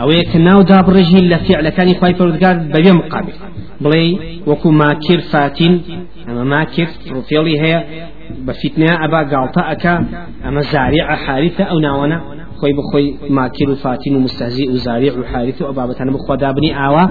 أو 0.00 0.10
يكناو 0.10 0.62
داب 0.62 0.90
رجل 0.90 1.30
لفعل 1.30 1.68
كان 1.68 1.94
خواي 1.94 2.14
فرودقار 2.14 2.56
ببيع 2.56 2.92
مقابل 2.92 3.32
بلي 3.80 4.18
وكو 4.46 4.70
ماكر 4.70 5.20
فاتن 5.20 5.80
أما 6.28 6.44
ماكر 6.44 6.88
رفيلي 7.12 7.60
هي 7.60 7.84
بفتنة 8.46 9.04
أبا 9.04 9.36
قالتا 9.36 10.04
أما 10.48 10.60
زارع 10.60 11.14
حارثة 11.14 11.64
أو 11.64 11.78
ناونا 11.78 12.20
خوي 12.56 12.72
بخوي 12.72 13.16
ماكر 13.30 13.74
فاتن 13.74 14.16
ومستهزئ 14.16 14.70
وزارع 14.70 15.12
حارثة 15.32 15.68
أبابتنا 15.68 16.12
بخوا 16.12 16.36
دابني 16.36 16.86
آوا. 16.86 17.06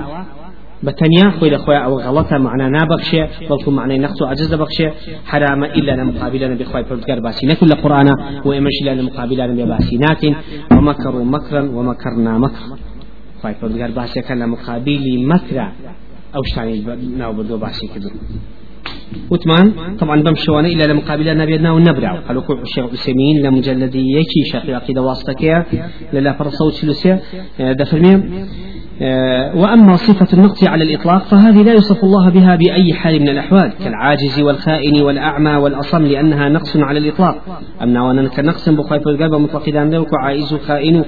بتنيا 0.85 1.29
خوي 1.39 1.49
لخويا 1.49 1.77
أو 1.77 1.99
غلطة 1.99 2.37
معنا 2.37 2.69
نابخشة 2.69 3.27
بلكم 3.49 3.73
معنى 3.75 3.97
نقص 3.97 4.23
عجز 4.23 4.53
بخشة 4.53 4.91
حرام 5.25 5.63
إلا 5.63 6.03
مقابلنا 6.03 6.55
بخوي 6.55 6.83
بردقار 6.83 7.19
باسي. 7.19 7.47
نكل 7.47 7.65
القرآن 7.65 8.07
وإمش 8.45 8.75
إلا 8.81 9.01
مقابلنا 9.01 9.65
باسي 9.65 9.97
لكن 9.97 10.35
ومكروا 10.71 11.23
مكرا 11.23 11.61
ومكرنا 11.61 12.37
مكرا 12.37 12.77
خوي 13.41 13.53
بردقار 13.61 13.91
باسي 13.91 14.21
كان 14.21 14.49
مقابلي 14.49 15.25
مكرا. 15.25 15.71
أو 16.35 16.43
شتاني 16.43 16.83
ناو 17.17 17.33
بدو 17.33 17.57
باسي 17.57 17.87
كدو. 17.87 18.09
وثمان 19.31 19.73
طبعا 19.99 20.21
بمشوانا 20.21 20.67
إلا 20.67 20.83
لمقابل 20.83 21.37
نبينا 21.37 21.71
والنبرع 21.71 22.11
قالوا 22.27 22.41
كل 22.41 22.57
الشيخ 22.61 22.85
العثيمين 22.85 23.41
لمجلد 23.43 23.95
يكي 23.95 24.41
شيخ 24.51 24.65
العقيدة 24.65 25.01
واسطة 25.01 25.65
للا 26.13 26.33
فرصوت 26.33 26.73
سلسة 26.73 27.19
دفرمي 27.59 28.13
آه، 28.15 28.45
وأما 29.55 29.95
صفة 29.95 30.37
النقص 30.37 30.67
على 30.67 30.83
الإطلاق 30.83 31.23
فهذه 31.23 31.63
لا 31.63 31.73
يوصف 31.73 32.03
الله 32.03 32.29
بها 32.29 32.55
بأي 32.55 32.93
حال 32.93 33.19
من 33.19 33.29
الأحوال 33.29 33.73
كالعاجز 33.83 34.41
والخائن 34.41 35.03
والأعمى 35.03 35.55
والأصم 35.55 36.05
لأنها 36.05 36.49
نقص 36.49 36.77
على 36.77 36.99
الإطلاق. 36.99 37.61
أما 37.83 38.01
وأنا 38.01 38.27
كنقص 38.27 38.69
بخايف 38.69 39.07
القلب 39.07 39.33
مطلق 39.33 39.69
دان 39.69 40.05
عائز 40.19 40.55
خائن 40.55 41.05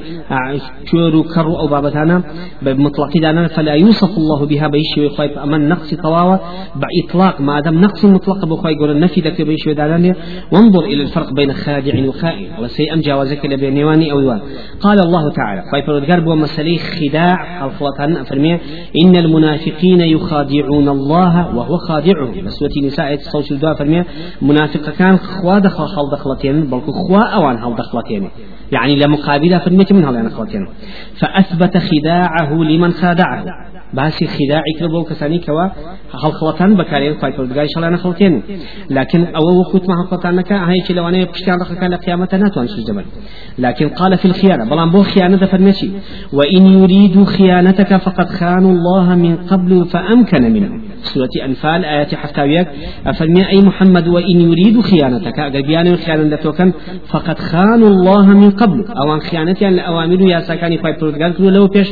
شور 0.85 1.21
كر 1.35 1.45
أو 1.45 1.67
بابتانا 1.67 2.23
بمطلق 2.61 3.17
دان 3.17 3.47
فلا 3.47 3.73
يوصف 3.73 4.17
الله 4.17 4.45
بها 4.45 4.67
بيش 4.67 4.97
وخايف 4.97 5.37
أما 5.37 5.57
النقص 5.57 5.93
طواوة 5.93 6.39
بإطلاق 6.75 7.41
ما 7.41 7.59
دام 7.59 7.81
نقص 7.81 8.05
مطلق 8.05 8.45
بخاي 8.45 8.73
يقول 8.73 8.91
النفي 8.91 9.21
لك 9.21 9.41
بيش 9.41 9.67
ودان 9.67 10.15
وانظر 10.53 10.83
إلى 10.83 11.03
الفرق 11.03 11.33
بين 11.33 11.53
خادع 11.53 12.07
وخائن. 12.07 12.47
وسيأم 12.59 12.99
جاوزك 12.99 13.45
لبينيواني 13.45 14.11
أو 14.11 14.19
يوان. 14.19 14.39
قال 14.81 14.99
الله 14.99 15.31
تعالى 15.31 15.61
خايف 15.71 15.89
القلب 15.89 16.27
ومسلي 16.27 16.77
خداع 16.77 17.69
خواتان 17.79 18.23
فرمي 18.23 18.53
إن 19.03 19.15
المنافقين 19.15 20.01
يخادعون 20.01 20.89
الله 20.89 21.55
وهو 21.55 21.77
خادعهم 21.77 22.45
بس 22.45 22.61
وتي 22.61 22.79
نساء 22.87 23.17
صوت 23.17 23.51
الدعاء 23.51 23.75
فرمي 23.75 24.03
منافق 24.41 24.89
كان 24.89 25.17
خوا 25.17 25.59
دخل 25.59 25.85
خل 25.85 26.11
دخلتين 26.11 26.61
بل 26.61 26.81
خوا 26.81 27.23
أوان 27.23 27.57
هل 27.57 27.75
دخلتين. 27.75 28.29
يعني 28.71 28.95
لمقابلة 28.95 29.57
فرمي 29.57 29.85
من 29.91 30.05
هل 30.05 30.15
يعني 30.15 30.29
خلتين 30.29 30.67
فأثبت 31.19 31.77
خداعه 31.77 32.53
لمن 32.53 32.91
خادعه. 32.91 33.43
باسی 33.93 34.27
خداعی 34.27 34.73
کرد 34.79 34.91
بۆ 34.91 35.09
کەسانی 35.09 35.39
کەوا 35.45 35.65
هەڵخڵەتان 36.23 36.71
بەکارێن 36.79 37.15
خی 37.21 37.31
پردگای 37.37 37.67
شڵە 37.73 37.89
نەخڵتێن 37.95 38.33
لكن 38.89 39.21
ئەوە 39.35 39.51
وەکوتمە 39.59 39.93
هەڵخڵەتانەکە 39.99 40.55
هەیەکی 40.69 40.93
لەوانەیە 40.97 41.27
پشتیان 41.31 41.59
ڕخەکان 41.61 41.89
لە 41.93 41.97
قیامەتە 42.05 42.33
ناتوان 42.33 42.67
سوز 42.67 42.85
دەبن 42.89 43.05
لكن 43.59 43.87
قال 43.89 44.17
في 44.17 44.25
الخيانة 44.25 44.63
بلان 44.69 44.89
بو 44.89 45.03
خيانة 45.03 45.37
فرمشي 45.37 45.89
وإن 46.33 46.65
يريدوا 46.79 47.25
خيانتك 47.25 47.97
فقد 47.97 48.29
خانوا 48.29 48.71
الله 48.71 49.15
من 49.15 49.35
قبل 49.35 49.85
فأمكن 49.85 50.43
منهم 50.53 50.81
سورة 51.03 51.29
أنفال 51.45 51.85
آيات 51.85 52.15
حفتاويك 52.15 52.67
أفرمي 53.07 53.49
أي 53.49 53.61
محمد 53.61 54.07
وإن 54.07 54.41
يريد 54.49 54.81
خيانتك 54.81 55.39
أقل 55.39 55.97
خيانة 55.97 56.23
لتوكن 56.23 56.71
فقد 57.07 57.39
خانوا 57.39 57.87
الله 57.87 58.25
من 58.25 58.49
قبل. 58.49 58.85
أو 59.01 59.13
أن 59.13 59.19
خيانتي 59.19 59.67
أن 59.67 59.73
الأوامر 59.73 60.21
يا 60.21 60.39
ساكاني 60.39 60.77
فاي 60.77 60.93
بروتغال 61.01 61.53
لو 61.53 61.67
بيش 61.67 61.89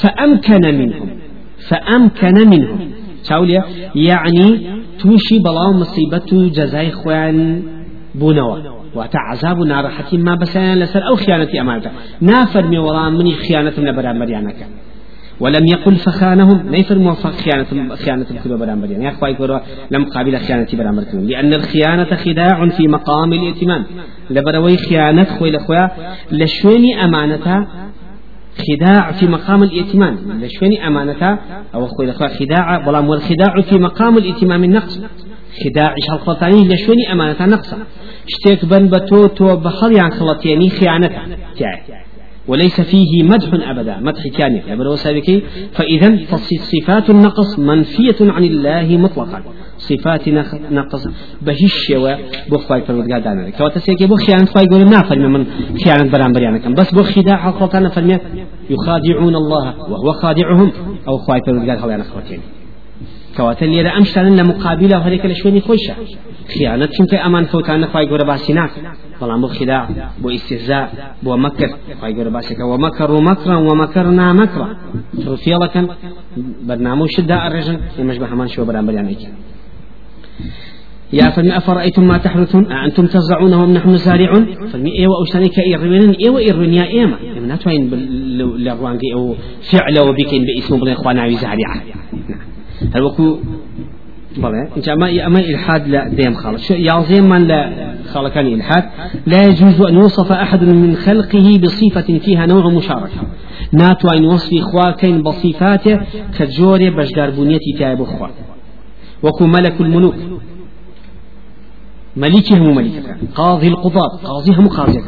فأمكن 0.00 0.62
منهم. 0.80 1.27
فأمكن 1.58 2.34
منهم. 2.50 2.90
شاوليا 3.28 3.64
يعني 3.94 4.66
توشي 4.98 5.38
بلاو 5.38 5.72
مصيبة 5.72 6.48
جزاي 6.48 6.90
خوان 6.90 7.62
بونوا. 8.14 8.56
واتا 8.94 9.18
عذاب 9.18 9.58
ناراحتي 9.58 10.18
ما 10.18 10.34
بسيان 10.34 10.78
لسر 10.78 11.06
أو 11.08 11.16
خيانتي 11.16 11.60
أمانتا 11.60 11.90
نافرمي 12.20 12.78
ولا 12.78 13.10
مني 13.10 13.34
خيانة 13.34 13.72
من 13.78 13.96
برامريانك 13.96 14.66
ولم 15.40 15.66
يقل 15.66 15.96
فخانهم. 15.96 16.70
نيفر 16.70 16.98
موفق 16.98 17.30
خيانة 17.30 17.94
خيانة 17.94 18.24
كتب 18.24 18.58
برامبر 18.58 18.90
يعني 18.90 19.08
أخوة 19.08 19.28
يقولوا 19.28 19.58
لم 19.90 20.04
قابل 20.04 20.38
خيانة 20.38 20.66
برامبر 20.72 21.04
لأن 21.12 21.54
الخيانة 21.54 22.16
خداع 22.16 22.68
في 22.68 22.88
مقام 22.88 23.32
الائتمان 23.32 23.84
لبروي 24.30 24.76
خيانة 24.76 25.24
خوي 25.24 25.48
الأخوة 25.48 25.90
لشويني 26.32 27.04
أمانتها 27.04 27.66
خداع 28.66 29.12
في 29.12 29.26
مقام 29.26 29.62
الائتمان 29.62 30.14
لشويني 30.42 30.86
أمانتها 30.86 31.38
أو 31.74 31.84
أخوي 31.84 32.04
الأخوة 32.06 32.28
خداع 32.28 32.86
بلام 32.86 33.08
والخداع 33.08 33.60
في 33.70 33.78
مقام 33.78 34.18
الائتمام 34.18 34.64
النقص. 34.64 35.00
خداع 35.64 35.94
هەڵخڵەتانی 36.08 36.62
لە 36.70 36.76
شوێنی 36.82 37.04
ئەمانەتە 37.10 37.46
نەقسە 37.52 37.76
شتێک 38.34 38.60
بن 38.70 38.84
بە 38.92 39.00
تۆ 39.08 39.20
تۆ 39.38 39.48
بە 39.64 39.70
خەڵیان 39.78 40.10
خڵەتێنی 40.18 40.70
خیانەتە 40.76 41.20
وليس 42.48 42.80
فيه 42.80 43.22
مدح 43.22 43.68
أبدا 43.70 43.98
مدح 44.00 44.22
كامل. 44.38 44.62
يبدو 44.68 44.96
سابقي 44.96 45.42
فإذا 45.72 46.18
صفات 46.72 47.10
النقص 47.10 47.58
منفية 47.58 48.16
عن 48.20 48.44
الله 48.44 48.96
مطلقا. 48.96 49.42
صفات 49.78 50.28
نقص 50.72 51.08
بهش 51.42 51.92
و 51.96 52.14
بخواي 52.50 52.80
فرمودگار 52.82 53.20
دانا 53.20 53.50
كواتا 53.50 53.78
سيكي 53.80 54.06
بو 54.06 54.16
خيانة 54.16 54.46
خواي 54.46 54.84
ما 54.84 55.02
فرمي 55.02 55.28
من 55.28 55.46
خيانة 55.84 56.10
بران 56.12 56.32
بريانا 56.32 56.74
بس 56.74 56.94
بو 56.94 57.02
خداع 57.02 57.50
خلطانا 57.50 57.88
فرمي 57.88 58.18
يخادعون 58.70 59.34
الله 59.36 59.64
وهو 59.90 60.12
خادعهم 60.12 60.72
أو 61.08 61.18
خواي 61.18 61.40
فرمودگار 61.46 61.78
هو 61.78 61.90
يعني 61.90 62.04
خوتين 62.04 62.40
كواتا 63.36 63.64
ليرا 63.64 63.98
أمشتان 63.98 64.36
لمقابلة 64.36 64.98
وهذيك 64.98 65.26
لشويني 65.26 65.60
خوشة 65.60 65.94
خيانة 66.54 66.86
چونك 66.86 67.14
أمان 67.14 67.44
فوتان 67.44 67.86
خواي 67.86 68.04
يقول 68.04 68.26
باسيناك 68.26 68.70
بەڵام 69.20 69.40
بۆ 69.42 69.48
خدا 69.58 69.80
بۆ 70.22 70.28
ئیسێزا 70.34 70.80
بۆ 71.24 71.32
مەکرد 71.44 71.74
خی 72.00 72.12
گەورە 72.16 72.30
باسێکە 72.36 72.64
و 72.70 72.74
مەکەڕ 72.84 73.10
و 73.16 73.20
مەکڕە 73.28 73.56
و 73.66 73.70
مەکەرنا 73.82 74.26
مەکڕە 74.40 74.68
فێڵەکەن 75.42 75.86
بەرنامە 76.68 77.02
و 77.04 77.08
شدا 77.16 77.36
ئەڕێژن 77.44 77.76
شوە 78.54 78.64
بەرامبەریانێکی. 78.68 79.28
يا 81.12 81.30
فمي 81.30 81.56
أفرأيتم 81.56 82.04
ما 82.04 82.18
تحرثون 82.18 82.64
أأنتم 82.72 83.06
تزرعونه 83.06 83.64
أم 83.64 83.70
نحن 83.76 83.96
زارعون. 83.96 84.44
فمي 84.72 84.90
إيوة 84.98 85.16
أوشتاني 85.20 85.48
كإيروين 85.48 86.14
إيوة 86.24 86.38
إيروين 86.38 86.74
يا 86.74 86.84
إيما 86.84 87.16
يعني 87.22 87.46
ناتوين 87.46 87.90
لغوانجي 88.66 89.14
أو 89.14 89.34
فعل 89.72 89.98
وبكين 90.08 90.44
باسم 90.44 90.80
بلين 90.80 90.94
إخوانا 90.94 91.30
زارعة 91.30 91.76
هل 92.94 93.02
وكو 93.02 93.38
بلى 94.38 94.68
إن 94.88 94.98
ما 94.98 95.26
أما 95.26 95.38
إلحاد 95.38 95.88
لا 95.88 96.08
ديم 96.08 96.34
خالص. 96.34 96.68
شو 96.68 96.74
يعظم 96.74 97.28
من 97.28 97.42
لا 97.46 97.94
خالق 98.12 98.28
كان 98.28 98.46
إلحاد. 98.46 98.84
لا 99.26 99.42
يجوز 99.42 99.80
أن 99.80 99.94
يوصف 99.94 100.32
أحد 100.32 100.64
من 100.64 100.96
خلقه 100.96 101.58
بصفة 101.62 102.18
فيها 102.18 102.46
نوع 102.46 102.68
مشاركة 102.68 103.20
ناتو 103.72 104.08
أن 104.08 104.24
وصف 104.24 104.50
إخواكين 104.54 105.22
بصفاته 105.22 106.00
كجوري 106.38 106.90
بجدار 106.90 107.30
بنيتي 107.30 107.72
تايب 107.78 108.02
أخوة 108.02 108.30
وكو 109.22 109.46
ملك 109.46 109.80
الملوك. 109.80 110.14
مليكي 112.16 112.54
هم 112.54 112.90
قاضي 113.34 113.68
القضاة. 113.68 114.16
قاضي 114.24 114.52
هم 114.52 114.68
قاضيك 114.68 115.04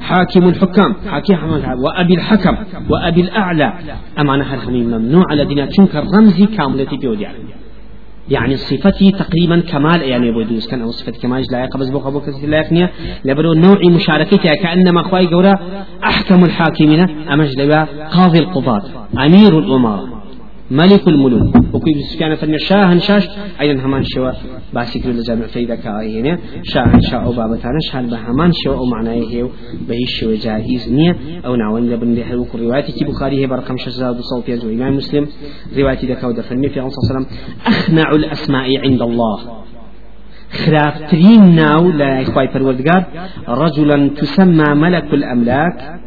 حاكم 0.00 0.48
الحكام. 0.48 0.94
حاكم 1.10 1.50
وأبي 1.84 2.14
الحكم. 2.14 2.56
وأبي 2.90 3.20
الأعلى. 3.20 3.72
أما 4.18 4.36
نهر 4.36 4.70
ممنوع 4.70 5.24
على 5.30 5.44
دينا. 5.44 5.66
تنكر 5.66 6.04
رمزي 6.14 6.46
كاملتي 6.46 6.96
بيودي 6.96 7.26
يعني 8.30 8.56
صفتي 8.56 9.10
تقريبا 9.10 9.60
كمال 9.60 10.02
يعني 10.02 10.30
أبو 10.30 10.42
دوس 10.42 10.68
كان 10.68 10.80
أو 10.82 10.90
كمال 11.22 11.44
لا 11.52 11.64
يقبز 11.64 11.90
بو 11.90 12.08
ابو 12.08 12.20
كثير 12.20 12.48
لا 12.48 12.58
يقنيه 12.58 12.92
لبرو 13.24 13.52
نوع 13.54 13.78
مشاركتها 13.84 14.52
كأنما 14.62 15.00
اخواي 15.00 15.26
قولا 15.26 15.54
أحكم 16.04 16.44
الحاكمين 16.44 17.00
امج 17.28 17.60
قاضي 18.10 18.38
القضاة 18.38 18.82
أمير 19.18 19.58
الأمراء. 19.58 20.15
ملك 20.70 21.08
الملوك. 21.08 21.56
وكي 21.74 22.02
سفيان 22.02 22.34
فرمي 22.34 22.58
شاهن 22.58 22.98
شاش 22.98 23.28
أيضا 23.60 23.82
همان 23.84 24.02
شوا 24.04 24.32
باسي 24.74 24.98
كل 25.00 25.10
لجامع 25.10 25.46
فيدا 25.46 25.74
كاهينه. 25.74 26.38
شاهن 26.62 27.00
شا 27.00 27.16
أو 27.16 27.32
بابتانا 27.32 27.78
شان 27.92 28.06
بهمان 28.06 28.52
شوا 28.52 28.74
أو 28.74 28.84
معناه 28.84 29.12
هيو 29.12 29.50
بهي 29.88 30.06
شوا 30.06 30.34
جائز 30.34 30.92
نية. 30.92 31.16
أو 31.46 31.56
نعون 31.56 31.90
لبن 31.90 32.14
له 32.14 32.36
وكل 32.36 32.60
روايتي 32.60 32.92
كي 32.92 33.04
بخاري 33.04 33.42
هي 33.42 33.46
برقم 33.46 33.76
شزاد 33.76 34.18
وصوت 34.18 34.48
يزو 34.48 34.70
إمام 34.70 34.96
مسلم. 34.96 35.26
روايتي 35.78 36.06
دكا 36.06 36.26
ودفرمي 36.26 36.68
في 36.68 36.80
عليه 36.80 36.90
وسلم 37.10 37.26
أخنع 37.66 38.10
الأسماء 38.10 38.78
عند 38.78 39.02
الله. 39.02 39.38
خرافترين 40.50 41.54
ناو 41.54 41.90
لا 41.90 42.22
إخوائي 42.22 42.48
فالوردقار 42.48 43.04
رجلا 43.48 44.08
تسمى 44.08 44.74
ملك 44.74 45.14
الأملاك. 45.14 46.00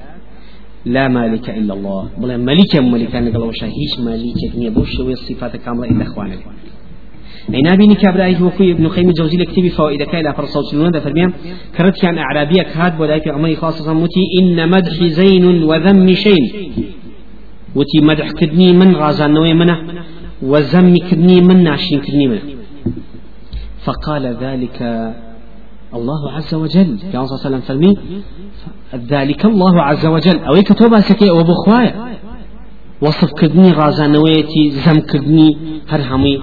لا 0.86 1.08
مالك 1.08 1.50
إلا 1.50 1.74
الله. 1.74 2.10
بلا 2.18 2.38
ملك 2.38 2.76
ملك 2.76 3.16
أنا 3.16 3.32
قال 3.32 3.44
وشا 3.44 3.68
هيش 3.68 4.00
مالك 4.00 4.56
نية 4.58 4.70
بوش 4.70 5.00
الصفات 5.00 5.56
كاملة 5.56 5.90
إلا 5.92 6.04
إخوانا 6.04 6.36
أي 7.54 7.62
نبي 7.62 7.88
نكابرا 7.88 8.38
هو 8.38 8.52
ابن 8.60 8.88
قيم 8.88 9.10
الجوزي 9.10 9.38
لكتب 9.38 9.68
فوائد 9.68 10.04
كايلا 10.04 10.32
فرصوت 10.32 10.72
شنون 10.72 11.00
فرميا 11.00 11.34
كرت 11.78 12.02
كان 12.02 12.18
أعرابية 12.18 12.62
كاد 12.62 13.02
ولا 13.02 13.20
في 13.20 13.30
عمري 13.30 13.56
خاصة 13.56 13.94
متي 13.94 14.24
إن 14.42 14.70
مدح 14.70 15.04
زين 15.04 15.64
وذم 15.64 16.14
شين. 16.14 16.44
وتي 17.76 18.00
مدح 18.02 18.32
كدني 18.32 18.74
من 18.74 18.96
غازان 18.96 19.34
نوي 19.34 19.54
منه 19.54 19.78
وذم 20.42 20.96
كدني 21.12 21.42
من 21.42 21.64
ناشين 21.64 22.00
كدني 22.00 22.28
منه. 22.28 22.42
فقال 23.86 24.38
ذلك 24.42 24.78
الله 25.94 26.32
عز 26.32 26.56
وجل. 26.56 26.98
الله 27.32 27.40
عليه 27.46 27.48
وسلم 27.48 27.62
فرمي 27.62 27.98
ذلك 28.96 29.46
الله 29.46 29.82
عز 29.82 30.06
وجل. 30.06 30.40
أو 30.40 30.54
كتوبة 30.62 31.00
سكي 31.00 31.30
أو 31.30 31.44
بخوايا. 31.44 32.20
وصف 33.02 33.34
كدني 33.34 33.72
غازانويتي 33.72 34.70
زم 34.70 35.00
كدني 35.00 35.58
هر 35.90 36.02
همي 36.16 36.42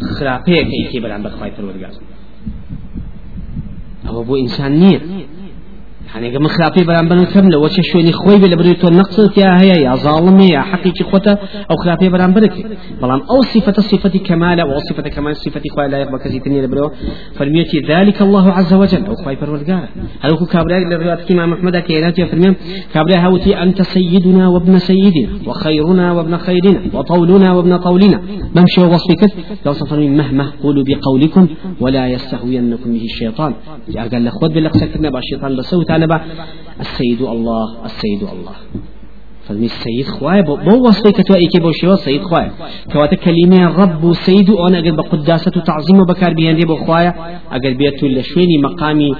خرافيك 0.00 0.68
كي 0.90 1.00
بلان 1.00 1.22
بخواي 1.22 1.50
فرورقاز 1.50 2.00
أو 4.08 4.22
بو 4.22 4.36
إنسان 4.36 4.72
نية. 4.80 5.00
يعني 6.14 6.38
من 6.38 6.48
خلافي 6.48 6.84
بلان 6.84 7.08
بلان 7.08 7.24
كم 7.24 7.50
لو 7.50 7.64
وش 7.64 7.76
شويني 7.92 8.12
خوي 8.12 8.38
بلا 8.38 8.56
بدو 8.56 8.72
تو 8.72 8.88
نقص 8.88 9.38
يا 9.38 9.60
هي 9.60 9.68
يا 9.68 9.94
ظالم 9.94 10.40
يا 10.40 10.60
حقيقي 10.60 11.04
خوتا 11.04 11.38
أو 11.70 11.76
خلافي 11.76 12.08
بلان 12.08 12.34
برك 12.34 12.66
بلان 13.02 13.20
أو 13.30 13.42
صفة 13.42 13.72
صفة 13.72 14.18
كمال 14.18 14.60
أو 14.60 14.78
صفة 14.90 15.02
كمال 15.02 15.36
صفة 15.36 15.62
خوي 15.74 15.88
لا 15.88 15.98
يقبل 15.98 16.18
كزي 16.18 16.38
تنيا 16.38 16.62
لبرو 16.62 16.90
فرميتي 17.34 17.78
ذلك 17.88 18.22
الله 18.22 18.52
عز 18.52 18.74
وجل 18.74 19.06
أو 19.06 19.14
خوي 19.14 19.36
فرولقار 19.36 19.88
هل 20.20 20.30
هو 20.32 20.46
كابرا 20.46 20.78
للرواية 20.78 21.14
كما 21.14 21.46
محمد 21.46 21.76
كينات 21.76 22.20
فرميم 22.20 22.54
كابرا 22.94 23.16
هاوتي 23.16 23.62
أنت 23.62 23.82
سيدنا 23.82 24.48
وابن 24.48 24.78
سيدنا 24.78 25.28
وخيرنا 25.46 26.12
وابن 26.12 26.36
خيرنا 26.36 26.80
وطولنا 26.94 27.52
وابن 27.52 27.76
طولنا 27.76 28.20
بمشي 28.54 28.80
وصفك 28.80 29.22
لو 29.66 29.72
صفرني 29.72 30.08
مهما 30.10 30.46
قولوا 30.62 30.84
بقولكم 30.88 31.48
ولا 31.80 32.08
يستهوينكم 32.08 32.92
به 32.92 33.04
الشيطان 33.04 33.54
قال 33.96 34.24
لخوت 34.24 34.50
باللقسة 34.50 34.88
الشيطان 35.18 35.56
جانبه 36.00 36.20
السيد 36.80 37.22
الله 37.22 37.84
السيد 37.84 38.22
الله. 38.22 38.56
فالمي 39.44 39.66
السيد 39.66 40.06
خواي 40.06 40.42
بو 40.42 40.86
وصفي 40.86 41.12
كتوا 41.12 41.36
ايكي 41.36 41.60
بو 41.60 41.72
شيوا 41.72 41.94
السيد 41.94 42.22
خواي 42.22 42.50
كواتا 42.92 43.16
كلمة 43.16 43.60
رب 43.82 44.12
سيد 44.12 44.50
وأنا 44.50 44.78
أقل 44.78 44.96
بقداسة 44.96 45.50
تعظيم 45.50 46.00
وبكار 46.00 46.32
بيان 46.34 46.56
دي 46.56 46.64
بو 46.66 46.76
خواي 46.76 47.08
أقل 47.52 47.74
بيتو 47.74 48.06
لشويني 48.06 48.58
مقامي 48.58 49.10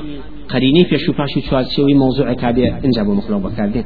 قريني 0.48 0.84
في 0.84 0.98
شو 0.98 1.12
فاشو 1.12 1.40
شوال 1.40 1.66
شوي 1.74 1.94
موضوع 1.94 2.32
كابي 2.32 2.68
انجابو 2.84 3.14
مخلوق 3.14 3.40
بكار 3.40 3.68
دي. 3.68 3.84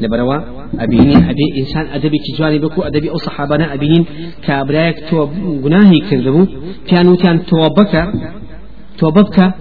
لبروا 0.00 0.38
أبيني 0.78 1.16
أبي 1.30 1.46
إنسان 1.58 1.86
أدبي 1.86 2.18
تجاري 2.26 2.58
بكو 2.58 2.82
أدبي 2.82 3.10
أو 3.10 3.16
صحابنا 3.16 3.74
أبينين 3.74 4.04
كابرايك 4.44 4.96
تو 5.10 5.28
جناهي 5.64 5.98
كذبوا 6.10 6.46
كانوا 6.86 7.16
كان 7.16 7.46
تو 7.46 9.10
بكر 9.10 9.52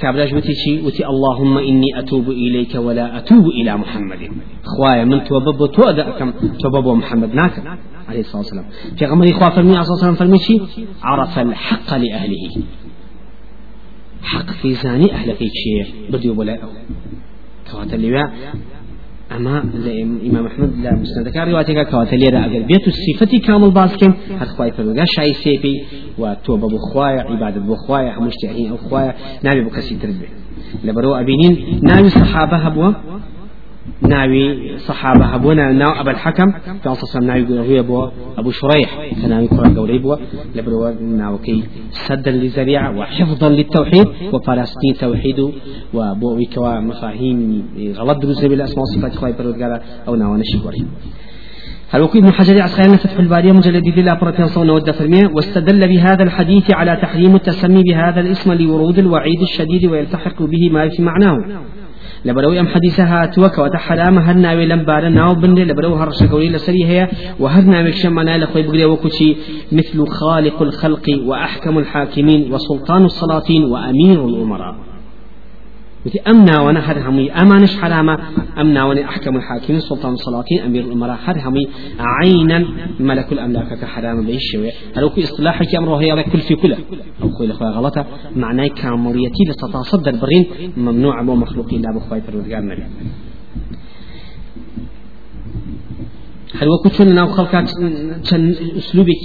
كابلاش 0.00 0.32
وتي 0.32 0.54
شي 0.54 0.80
وتي 0.80 1.06
اللهم 1.06 1.58
إني 1.58 1.98
أتوب 1.98 2.30
إليك 2.30 2.74
ولا 2.74 3.18
أتوب 3.18 3.46
إلى 3.46 3.76
محمد. 3.76 4.28
خوايا 4.64 5.04
من 5.04 5.24
توبب 5.24 5.72
تودأكم 5.72 6.32
توبب 6.62 6.88
محمد 6.88 7.34
ناك 7.34 7.78
عليه 8.08 8.20
الصلاة 8.20 8.36
والسلام. 8.36 8.64
في 8.98 9.06
غمر 9.06 9.30
إخوة 9.30 9.50
فرمي 9.50 9.70
عليه 9.70 9.80
الصلاة 9.80 9.92
والسلام 9.92 10.14
فرمي 10.14 10.38
شي 10.38 10.60
عرف 11.02 11.38
الحق 11.38 11.96
لأهله. 11.96 12.62
حق 14.22 14.50
في 14.50 14.74
زاني 14.74 15.12
أهل 15.12 15.36
في 15.36 15.44
شيء 15.48 15.94
بديو 16.12 16.34
بلا 16.34 16.58
كوات 17.72 17.94
اللي 17.94 18.10
أما 19.36 19.64
إمام 20.30 20.46
أحمد 20.46 20.70
لا 20.82 20.94
مسند 20.94 21.28
كان 21.28 21.48
روايتك 21.48 21.90
كوات 21.90 22.12
اللي 22.12 22.38
أقل 22.38 22.62
بيت 22.62 22.88
الصفة 22.88 23.38
كامل 23.38 23.70
باسكم 23.70 24.14
هر 24.40 24.46
خواي 24.46 24.72
فرمي 24.72 25.06
شاي 25.06 25.32
سيفي 25.32 25.74
وتوبة 26.18 26.68
بخوايا 26.68 27.20
عبادة 27.20 27.60
بخوايا 27.60 28.20
مشتعين 28.20 28.70
أو 28.70 28.76
خوايا 28.76 29.14
نبي 29.44 29.60
بكسي 29.64 29.94
تربي 29.94 30.28
لبرو 30.84 31.14
أبينين 31.14 31.80
نبي 31.82 32.08
صحابة 32.08 32.56
هبوا 32.56 32.92
ناوي 34.02 34.78
صحابة 34.78 35.24
هبونا 35.24 35.72
ناو 35.72 36.00
أبا 36.00 36.10
الحكم. 36.10 36.52
كان 36.84 36.94
صلى 36.94 37.26
ناوي 37.26 37.78
هو 37.78 37.80
أبو 37.80 38.08
أبو 38.38 38.50
شريح. 38.50 38.90
كان 39.22 39.46
كرة 39.46 39.74
قولي 39.76 39.98
بوا 39.98 40.16
لبرو 40.54 40.88
ناو 41.00 41.38
كي 41.38 41.64
سدا 41.90 42.30
للذريعة 42.30 42.98
وحفظا 42.98 43.48
للتوحيد 43.48 44.06
وفلسطين 44.32 44.94
توحيد 45.00 45.40
وبو 45.94 46.40
كوا 46.54 46.80
مفاهيم 46.80 47.62
غلط 47.96 48.18
دروس 48.22 48.44
بالأسماء 48.44 48.80
والصفات 48.80 49.14
خواهي 49.14 49.32
برو 49.32 49.78
أو 50.08 50.14
ناو 50.14 50.36
نشكوري 50.36 50.84
هل 51.90 52.02
وكي 52.02 52.18
ابن 52.18 52.32
حجر 52.32 52.62
عسقلاني 52.62 52.96
فتح 52.98 53.18
البارية 53.18 53.52
مجلد 53.52 53.82
دي 53.82 54.02
برتين 54.02 54.46
صون 54.46 54.70
ود 54.70 54.88
واستدل 55.34 55.88
بهذا 55.88 56.22
الحديث 56.22 56.70
على 56.70 56.96
تحريم 57.02 57.34
التسمي 57.34 57.82
بهذا 57.82 58.20
الاسم 58.20 58.52
لورود 58.52 58.98
الوعيد 58.98 59.40
الشديد 59.42 59.86
ويلتحق 59.86 60.42
به 60.42 60.70
ما 60.70 60.88
في 60.88 61.02
معناه. 61.02 61.36
لبرو 62.24 62.52
ام 62.52 62.68
حديثها 62.68 63.26
توك 63.26 63.58
وتحرام 63.58 64.18
هر 64.18 64.34
ناوي 64.34 64.66
لم 64.66 64.84
بار 64.84 65.08
ناو 65.08 65.34
بند 65.34 65.58
لبرو 65.58 65.94
هر 65.94 66.10
شكوري 66.10 66.48
لسري 66.48 66.84
هي 66.84 67.08
وهر 67.40 67.62
ناوي 67.62 67.92
شمنا 67.92 68.38
لخوي 68.38 68.62
بغري 68.62 68.84
وكشي 68.84 69.36
مثل 69.72 70.06
خالق 70.06 70.62
الخلق 70.62 71.06
وأحكم 71.26 71.78
الحاكمين 71.78 72.52
وسلطان 72.52 73.04
السلاطين 73.04 73.64
وأمير 73.64 74.26
الأمراء. 74.26 74.87
وتي 76.06 76.20
أمنا 76.20 76.60
وأنا 76.60 76.80
هر 76.80 77.08
همي 77.08 77.32
أمانش 77.32 77.76
حرامة 77.76 78.18
أمنا 78.58 78.84
وأنا 78.84 79.04
أحكم 79.04 79.36
الحاكمين 79.36 79.80
سلطان 79.80 80.12
السلاطين 80.12 80.60
أمير 80.60 80.84
الأمراء 80.84 81.18
هر 81.24 81.38
همي. 81.48 81.68
عينا 81.98 82.64
ملك 83.00 83.32
الأملاك 83.32 83.78
كحرامة 83.80 84.26
بيشوي. 84.26 84.70
هل 84.96 85.08
كي 85.08 85.24
إصلاحك 85.24 85.74
أمره 85.74 85.96
هي 85.96 86.22
كل 86.22 86.38
في 86.38 86.54
كله. 86.54 86.76
أو 87.22 87.28
كل 87.38 87.50
أخوة 87.50 87.70
غلطة. 87.70 88.06
معناه 88.36 88.66
كامريتي 88.66 89.44
لتتصدر 89.48 90.12
برين 90.22 90.46
ممنوع 90.76 91.20
أبو 91.20 91.34
مخلوقين 91.34 91.82
لا 91.82 91.98
أخوة 91.98 92.20
فرودقار 92.20 92.62
هل 96.54 96.68
وكو 96.68 96.88
چون 96.88 97.14
ناو 97.14 97.26
خلقا 97.26 97.64
چن 98.22 98.54
اسلوبك 98.76 99.24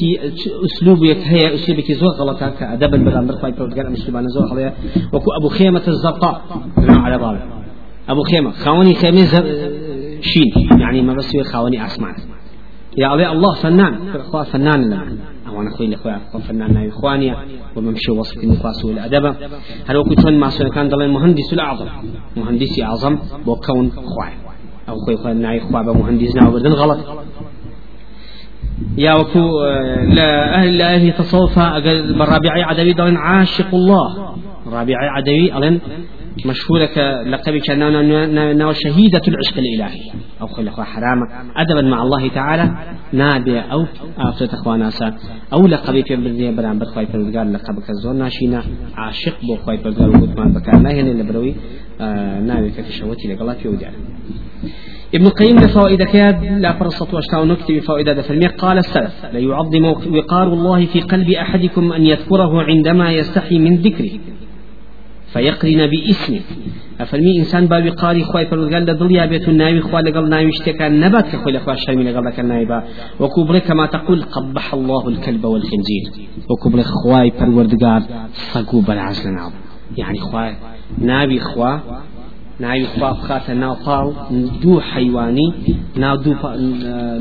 اسلوبك 0.64 1.18
هي 1.18 1.54
اسلوبك 1.54 1.92
زور 1.92 2.10
غلطا 2.10 2.50
كادبا 2.50 2.98
بالامر 2.98 3.36
خايف 3.36 3.62
قال 3.62 3.92
مسلمان 3.92 4.28
زور 4.28 4.46
غلطا 4.46 4.74
وكو 5.14 5.32
أبو 5.40 5.50
خيمة 5.50 5.84
الزرقاء 5.88 6.42
على 6.78 7.18
ضابط 7.18 7.40
أبو 8.10 8.24
خيمة 8.24 8.52
خاوني 8.52 8.94
خيمة 8.94 9.26
شين 10.22 10.80
يعني 10.80 11.02
ما 11.02 11.14
بس 11.14 11.38
خاوني 11.38 11.86
اسمان 11.86 12.16
يا 12.98 13.08
علي 13.08 13.32
الله 13.32 13.54
فنان 13.54 13.94
أخوة 14.16 14.44
فنان 14.44 14.86
لنا 14.86 15.18
أو 15.48 15.62
أنا 15.62 15.70
أخوي 15.70 15.86
الاخوة 15.86 16.20
فنان 16.48 16.74
ناوي 16.74 16.90
إخواني. 16.90 17.36
وممشي 17.76 18.12
وصف 18.12 18.44
النفاس 18.44 18.86
والأدب. 18.86 19.36
هل 19.88 19.98
وكو 19.98 20.16
چون 20.16 20.40
ما 20.40 20.50
كان 20.76 20.90
ضل 20.90 21.02
المهندس 21.02 21.54
الأعظم. 21.54 21.88
مهندسي 22.38 22.84
أعظم 22.84 23.18
وكون 23.48 23.92
خواه 23.92 24.53
أو 24.90 24.96
خوي 25.06 25.18
خوي 25.18 25.34
ناي 25.34 25.60
خواب 25.60 25.90
مهندس 25.90 26.36
ناو 26.36 26.52
بردن 26.52 26.72
غلط 26.72 27.00
يا 28.98 29.14
وكو 29.14 29.60
آه، 29.60 30.04
لا 30.04 30.56
أهل 30.56 30.68
الله 30.82 31.10
تصوفا 31.10 31.78
أقل 31.78 32.14
بالرابعي 32.18 32.64
عدوي 32.64 32.94
دلن 32.94 33.18
عاشق 33.18 33.76
الله 33.76 34.36
رابعي 34.68 35.08
عدوي 35.08 35.58
ألن 35.58 35.80
مشهورة 36.46 37.24
لقب 37.24 37.58
كان 37.58 38.58
ناو 38.58 38.74
شهيدة 38.74 39.22
العشق 39.28 39.58
الإلهي 39.58 40.12
أو 40.42 40.48
خل 40.48 40.68
أخوة 40.68 40.86
حرامة 40.86 41.26
أدبا 41.56 41.82
مع 41.82 42.04
الله 42.04 42.28
تعالى 42.28 42.96
نادي 43.14 43.60
أو 43.60 43.86
آفرة 44.18 44.54
أخوة 44.54 44.78
ناسا 44.78 45.14
أو 45.54 45.68
لقب 45.68 46.02
في 46.08 46.16
بردية 46.16 46.52
بران 46.52 46.80
برخواي 46.80 47.06
پروردگار 47.06 47.48
لقب 47.54 47.80
كزور 47.88 48.14
ناشينا 48.14 48.64
عاشق 48.96 49.42
بو 49.42 49.56
خواي 49.56 49.78
پروردگار 49.78 50.10
وقتمان 50.10 50.54
بكار 50.54 50.82
لا 50.82 50.92
هنا 50.92 51.10
لبروي 51.10 51.56
آه 52.02 52.40
نادي 52.40 52.70
كتشوتي 52.70 53.34
لقلات 53.34 53.58
في 53.58 53.68
ودار 53.68 53.92
ابن 55.16 55.26
القيم 55.26 55.60
لفوائد 55.60 56.04
كاد 56.04 56.46
لا 56.46 56.74
فرصة 56.74 57.08
واشتاو 57.14 57.46
نكتب 57.46 57.80
فوائد 57.80 58.22
فرمي 58.22 58.48
قال 58.48 58.78
السلف 58.78 59.26
ليعظم 59.34 59.86
وقار 59.86 60.54
الله 60.54 60.86
في 60.86 61.02
قلب 61.02 61.30
أحدكم 61.30 61.94
أن 61.94 62.04
يذكره 62.04 62.64
عندما 62.64 63.12
يستحي 63.12 63.60
من 63.60 63.76
ذكره 63.76 64.12
فيقرن 65.34 65.88
باسمه. 65.88 66.40
أفرمي 67.02 67.40
إنسان 67.40 67.68
بابي 67.68 67.90
قاري 67.90 68.24
خواي 68.24 68.46
فرودگار 68.46 68.82
لدل 68.82 69.28
بيت 69.28 69.50
الناوي 69.50 69.82
خوا 69.82 70.02
لقل 70.02 70.30
ناوي 70.30 70.50
اشتكى 70.50 70.90
نبات 70.90 71.26
كخوي 71.28 71.52
لخوا 71.52 71.74
شرمي 71.76 72.04
لقل 72.04 72.26
لك 72.26 72.40
النايبا 72.40 72.84
وكبر 73.20 73.60
كما 73.60 73.86
تقول 73.86 74.22
قبح 74.24 74.74
الله 74.74 75.08
الكلب 75.10 75.46
والخنزير. 75.46 76.04
وكبر 76.50 76.82
خواي 76.82 77.32
فرودگار 77.32 78.02
صقو 78.34 78.82
بالعزل 78.82 79.38
يعني 79.98 80.20
خواي 80.20 80.56
ناوي 80.98 81.40
خوا 81.40 81.78
ناوی 82.60 82.86
خوا 82.86 83.14
بخاتە 83.14 83.50
ناو 83.50 83.76
پاڵ 83.86 84.06
دوو 84.62 84.80
حیوانی 84.80 85.54
ناو 85.98 86.18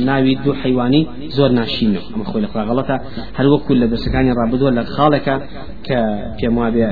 ناوی 0.08 0.34
دوو 0.44 0.52
حیوانی 0.62 1.08
زۆر 1.36 1.50
ناشینەوە 1.58 2.02
ئەمە 2.12 2.24
خۆی 2.30 2.42
لەخوا 2.44 2.62
غەڵەتە. 2.68 2.96
هەر 3.38 3.46
وەکو 3.52 3.72
لە 3.80 3.86
دەسەکانی 3.92 4.32
ڕابدووە 4.38 4.70
لە 4.78 4.82
خاڵێکە 4.94 5.36
کە 5.86 5.98
پێم 6.38 6.54
وابێ 6.60 6.86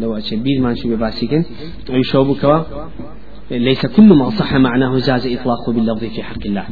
لەوە 0.00 0.18
چێ 0.26 0.34
بیرمان 0.44 0.74
شو 0.74 0.96
باسیکن. 1.04 1.42
ئەوی 1.90 2.04
شەو 2.10 2.24
بووکەوە 2.28 2.58
ليس 3.50 3.86
كل 3.86 4.10
ما 4.20 4.30
صح 4.30 4.50
معناه 4.66 4.92
جاز 4.98 5.26
إطلاقه 5.26 5.72
باللفظ 5.72 6.04
في 6.04 6.22
حق 6.22 6.42
الله. 6.46 6.66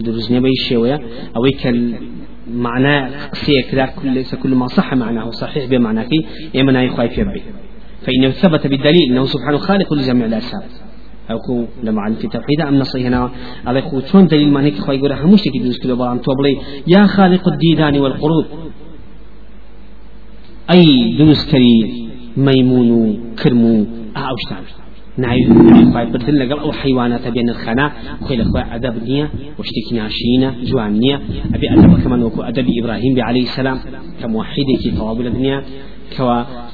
دروز 0.00 0.32
نبي 0.32 0.50
الشيوية 0.50 0.96
أو 1.36 1.42
معنى 2.66 2.94
قصية 3.32 3.62
كذا 3.70 3.88
ليس 4.04 4.34
كل 4.34 4.54
ما 4.54 4.66
صح 4.66 4.94
معناه 4.94 5.30
صحيح 5.30 5.64
بمعنى 5.70 6.04
كي. 6.04 6.26
إما 6.60 6.82
يخايف 6.82 7.18
يبي. 7.18 7.42
فإنه 8.02 8.30
ثبت 8.30 8.66
بالدليل 8.66 9.10
أنه 9.10 9.26
سبحانه 9.26 9.58
خالق 9.58 9.92
لجميع 9.94 10.26
لما 11.82 12.02
عن 12.02 12.14
في 12.14 12.28
توحيد 12.28 12.60
أم 12.60 12.74
نصي 12.74 13.06
هنا. 13.06 13.30
على 13.66 13.82
خو 13.82 14.00
دليل 14.20 14.48
ما 14.48 14.64
هيك 14.64 14.78
خوي 14.78 14.96
يقول 14.96 15.12
همش 15.12 15.42
تجي 15.42 15.58
دوس 15.58 15.78
كده 15.78 15.94
بلان 15.94 16.20
توبلي 16.20 16.58
يا 16.86 17.06
خالق 17.06 17.48
الديدان 17.48 17.98
والقرود 17.98 18.46
أي 20.70 21.16
دوس 21.18 21.50
كري 21.50 22.08
ميمون 22.36 23.20
كرمو 23.42 23.86
أوشتان 24.16 24.62
نعي 25.18 25.44
خوي 25.92 26.06
بدل 26.06 26.38
لقل 26.38 26.58
أو 26.58 26.72
حيوانات 26.72 27.28
بين 27.28 27.48
الخنا 27.48 27.92
خوي 28.20 28.36
لخوي 28.36 28.62
أدب 28.74 29.02
نية 29.08 29.30
واشتكي 29.58 29.94
ناشينا 29.94 30.54
جوان 30.64 30.92
نية 30.92 31.20
أبي 31.54 31.72
أدب 31.72 32.02
كمان 32.02 32.22
وكو 32.22 32.42
أدب 32.42 32.66
إبراهيم 32.82 33.14
عليه 33.22 33.42
السلام. 33.42 33.78
كموحد 34.22 34.68
كي 34.82 34.90
طوابل 34.90 35.26
الدنيا. 35.26 35.64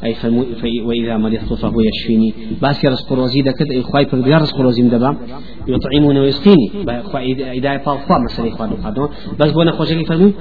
أي 0.04 0.14
فمو 0.14 0.44
وإذا 0.84 1.16
مرضت 1.16 1.52
فهو 1.52 1.80
يشفيني. 1.80 2.34
بس 2.62 2.84
رزق 2.84 3.12
روزي 3.12 3.42
دكت 3.42 3.70
إخوي 3.70 4.04
برديار 4.04 4.42
رزق 4.42 4.60
روزي 4.60 4.82
مدبا 4.82 5.16
يطعمون 5.68 6.18
ويسقيني 6.18 6.70
إذا 7.52 7.78
فالفا 7.78 8.18
مثلا 8.18 8.48
إخوان 8.48 8.70
القادم 8.70 9.08
بس 9.38 9.52
بونا 9.52 9.72
خوشك 9.72 10.06
فرمو 10.06 10.32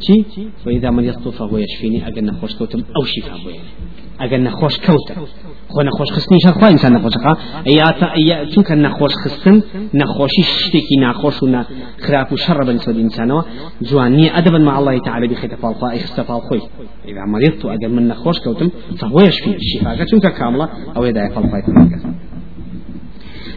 شي 0.00 0.24
وإذا 0.66 0.90
مرضت 0.90 1.28
فهو 1.28 1.58
يشفيني. 1.58 2.08
أجل 2.08 2.32
خوش 2.32 2.54
كوتم 2.54 2.78
أو 2.96 3.04
شفاء 3.04 3.38
بوين 3.44 3.60
أجل 4.20 4.42
نخوش 4.42 4.78
كوتم 4.78 5.14
خۆ 5.72 5.80
نەخۆش 5.88 6.10
خستنیشە 6.14 6.50
خوا 6.56 6.68
ئینسان 6.72 6.92
نەخۆشەکە. 6.96 7.32
ئەیا 7.68 8.36
چونکە 8.52 8.74
نەخۆش 8.86 9.14
خستن 9.22 9.56
نەخۆشی 10.00 10.42
شتێکی 10.60 10.96
ناخۆش 11.04 11.36
و 11.42 11.46
خراپ 12.04 12.28
و 12.32 12.36
شەڕە 12.44 12.62
بە 12.66 12.72
نسبەت 12.76 12.96
ئینسانەوە 13.02 13.42
جوان 13.88 14.10
نییە 14.18 14.30
ئەدەبا 14.36 14.58
مع 14.68 14.74
الله 14.78 14.94
تعالى 15.06 15.26
بخيت 15.32 15.52
فالخوا 15.62 15.88
ئیخستە 15.94 16.22
فالخۆی 16.28 16.62
إذا 17.10 17.24
مرضت 17.32 17.62
ئەگەر 17.72 17.90
من 17.96 18.04
نەخۆش 18.12 18.38
کەوتم 18.44 18.68
فهو 19.00 19.18
يشفي 19.28 19.52
چونکە 20.10 20.30
کامڵە 20.38 20.66
ئەو 20.94 21.02
ێدای 21.08 21.28
فالخوای 21.34 21.62
پەروەردگار 21.66 22.02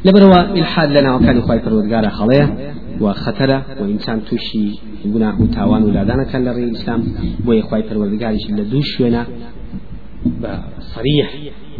لبروا 0.05 0.39
الحاد 0.55 0.89
لنا 0.89 1.15
وكان 1.15 1.37
يخاي 1.37 1.59
پروردگار 1.59 2.09
خليه 2.09 2.73
وخطرة 3.01 3.65
وإنسان 3.81 4.21
توشي 4.25 4.79
گناه 5.05 5.41
و 5.41 5.45
تاوان 5.45 5.83
ولادانا 5.83 6.23
كان 6.23 6.45
لري 6.45 6.63
الإسلام 6.63 7.03
ويخاي 7.45 7.83
پروردگارش 7.83 8.49
لدوش 8.49 9.01
ونا 9.01 9.25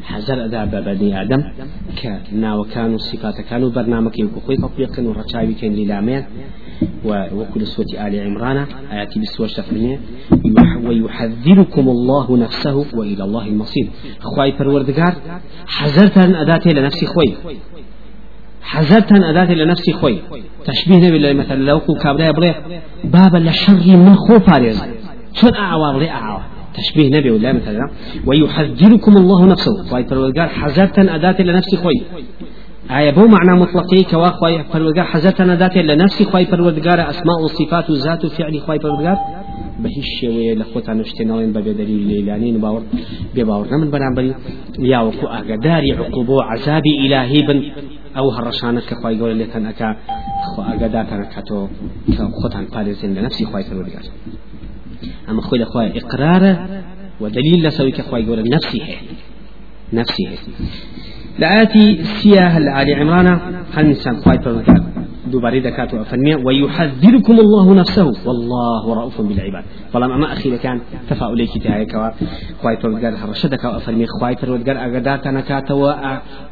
حزر 0.03 0.45
أدا 0.45 0.65
بني 0.65 1.21
آدم 1.21 1.43
كنا 2.01 2.55
وكانوا 2.55 2.97
صفات 2.97 3.41
كانوا 3.41 3.69
برنامج 3.69 4.19
يكوخي 4.19 4.55
تطبيقا 4.55 5.01
ورشاوي 5.03 5.53
كان 5.53 5.73
للامين 5.73 6.23
وكل 7.05 7.67
سورة 7.67 8.07
آل 8.07 8.19
عمران 8.19 8.65
آياتي 8.91 9.19
بسورة 9.19 9.47
شفرية 9.47 9.99
ويحذركم 10.85 11.89
الله 11.89 12.37
نفسه 12.37 12.85
وإلى 12.93 13.23
الله 13.23 13.47
المصير 13.47 13.87
خواي 14.19 14.51
حذرت 15.67 16.17
أن 16.17 16.35
أداتي 16.35 16.69
لنفسي 16.69 17.05
خوي 17.05 17.35
حذرت 18.61 19.11
أن 19.11 19.23
أداتي 19.23 19.55
لنفسي 19.55 19.93
خوي 19.93 20.17
تشبيه 20.65 20.97
نبي 20.97 21.17
الله 21.17 21.33
مثلا 21.33 21.63
لو 21.63 21.79
كابريا 21.79 22.31
بري 22.31 22.55
بابا 23.03 23.37
لشر 23.37 23.97
من 23.97 24.15
خو 24.15 24.39
فارز 24.39 24.83
شون 25.33 25.55
أعوى 25.55 25.93
بري 25.93 26.09
أعوى 26.09 26.43
تشبيه 26.75 27.09
نبي 27.17 27.31
ولا 27.31 27.53
مثلا 27.53 27.89
ويحذركم 28.25 29.17
الله 29.17 29.45
نفسه. 29.45 29.83
خواي 29.89 30.03
فرودقار 30.03 30.47
حذرت 30.47 30.99
أداة 30.99 31.41
لنفسي 31.41 31.77
خوي. 31.77 32.01
آية 32.91 33.11
بو 33.11 33.27
معنى 33.27 33.59
مطلقي 33.59 34.03
كوا 34.03 34.29
خواي 34.29 34.63
فرودقار 34.63 35.05
حذرت 35.05 35.41
أداة 35.41 35.81
لنفسي 35.81 36.25
خوي 36.25 36.45
فرودقار 36.45 37.09
أسماء 37.09 37.41
وصفات 37.43 37.89
وذات 37.89 38.25
وفعل 38.25 38.59
خواي 38.61 38.79
فرودقار 38.79 39.17
بهش 39.79 40.21
شوية 40.21 40.55
لخوتا 40.55 40.93
نشتناوين 40.93 41.51
ببدليل 41.53 42.07
ليلانين 42.07 42.61
باور 42.61 42.83
بباور 43.35 43.67
نمن 43.71 43.91
برانبري 43.91 44.33
يا 44.79 44.99
وكو 44.99 45.27
أقداري 45.27 45.91
عقوبو 45.91 46.41
عذابي 46.41 46.93
إلهي 47.05 47.41
بن 47.47 47.71
كخواي 48.89 49.19
قول 49.19 49.31
اللي 49.31 49.45
كان 49.45 49.65
أكا 49.65 49.95
خو 50.55 50.61
أقداتنا 50.61 51.29
كتو 51.35 51.67
كخوتان 52.07 52.65
بالزين 52.85 53.13
لنفسي 53.15 53.45
خواي 53.45 53.63
فرودقار 53.63 54.03
أما 55.29 55.41
خوي 55.41 55.59
لخوي 55.59 55.97
إقراره 55.99 56.67
ودليل 57.21 57.67
لسوي 57.67 57.91
كخوي 57.91 58.23
يقول 58.23 58.43
نفسي 58.49 58.81
هي 58.83 58.95
نفسي 59.93 60.27
هي 60.27 60.37
لآتي 61.39 62.03
سياه 62.03 62.57
الآل 62.57 62.93
عمران 62.99 63.39
هل 63.73 63.89
نسان 63.89 64.17
خوي 64.17 64.37
دوباري 65.33 65.59
دكات 65.59 65.93
وفنمية 65.93 66.35
ويحذركم 66.45 67.35
الله 67.39 67.73
نفسه. 67.73 68.07
والله 68.27 68.93
رؤوف 68.99 69.21
بالعباد. 69.21 69.63
فلما 69.93 70.15
أما 70.15 70.33
أخي 70.33 70.57
كان 70.57 70.79
تفاؤلي 71.09 71.45
كتاعي 71.47 71.85
كوا 71.85 72.09
خواي 72.61 72.77
فرودگار 72.77 73.13
هرشدك 73.23 73.63
وفرمي 73.65 74.05
خواي 74.07 74.35
فرودگار 74.35 74.77
أغدات 74.87 75.27
نكات 75.27 75.71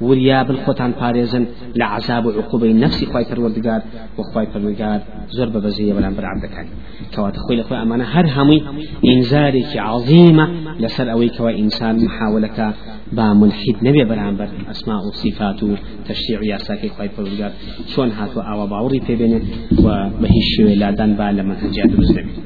ورياب 0.02 0.52
الخوتان 0.52 0.91
باريزن 1.02 1.46
لعذاب 1.76 2.28
عقوبة 2.28 2.74
نفسي 2.74 3.06
خواي 3.06 3.26
فرودگار 3.26 3.82
وخواي 4.17 4.48
فرودگار 4.54 5.00
زرب 5.30 5.58
بزية 5.58 5.94
بلان 5.94 6.13
بر 6.15 6.26
عبدك 6.26 6.67
كوا 7.15 7.30
تخوي 7.30 7.56
لخوي 7.56 7.82
أمانة 7.82 8.04
هر 8.04 8.26
همي 8.36 8.63
إنزارك 9.06 9.78
عظيمة 9.78 10.50
لسر 10.80 11.12
أوي 11.12 11.30
كوا 11.30 11.50
إنسان 11.50 12.06
محاولك 12.06 12.74
با 13.17 13.34
ملحد 13.34 13.76
نبي 13.82 14.04
برامبر 14.04 14.50
أسماء 14.71 15.08
وصفات 15.08 15.60
تشريع 16.08 16.43
ياساكي 16.43 16.89
خواي 16.89 17.10
فرودگار 17.10 17.52
شون 17.95 18.10
هاتوا 18.12 18.43
أو 18.43 18.67
باوری 18.67 19.00
پێبێنێت 19.08 19.43
و 19.84 19.88
بە 20.21 20.28
هیچ 20.36 20.47
شوێ 20.56 20.74
لادان 20.82 21.12
با 21.15 21.32
لە 21.38 21.43
منهجات 21.50 21.88
دروست 21.93 22.13
دەبێت 22.17 22.38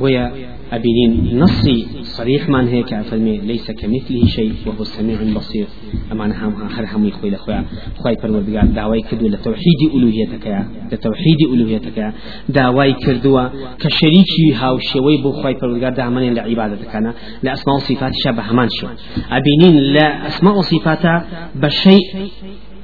بۆیە 0.00 0.24
أبينين 0.72 1.38
نصي 1.42 1.86
صريح 2.18 2.48
من 2.48 2.68
هيك 2.68 3.00
فرمي 3.10 3.38
ليس 3.38 3.70
كمثله 3.70 4.26
شيء 4.26 4.52
وهو 4.66 4.82
السميع 4.82 5.20
البصير. 5.20 5.66
أما 6.12 6.24
أنا 6.24 6.46
هم 6.46 6.52
هر 6.74 6.84
هم 6.92 7.06
يخوي 7.06 7.30
لأخويا. 7.30 7.64
خوي 8.02 8.16
پروردگار 8.16 8.66
دعوي 8.74 9.02
كدو 9.02 9.26
لتوحيد 9.28 9.80
ألوهيتك 9.94 10.46
يا 10.46 10.68
لتوحيد 10.92 11.40
ألوهيتك 11.52 11.96
يا 11.98 12.12
دعوي 12.48 12.92
كردوا 12.92 13.48
كشريكي 13.78 14.54
هاو 14.54 14.78
شوي 14.78 15.16
بو 15.22 15.32
خوي 15.32 15.54
پروردگار 15.54 15.96
دعمانين 15.96 16.34
لعبادتك 16.34 16.96
أنا 16.96 17.14
لأسماء 17.42 17.76
وصفات 17.76 18.12
شبه 18.24 18.42
همان 18.42 18.68
شو 18.68 18.86
أبينين 19.30 19.82
لا 19.94 20.26
أسماء 20.26 20.58
وصفات 20.58 21.04
بشيء 21.54 22.04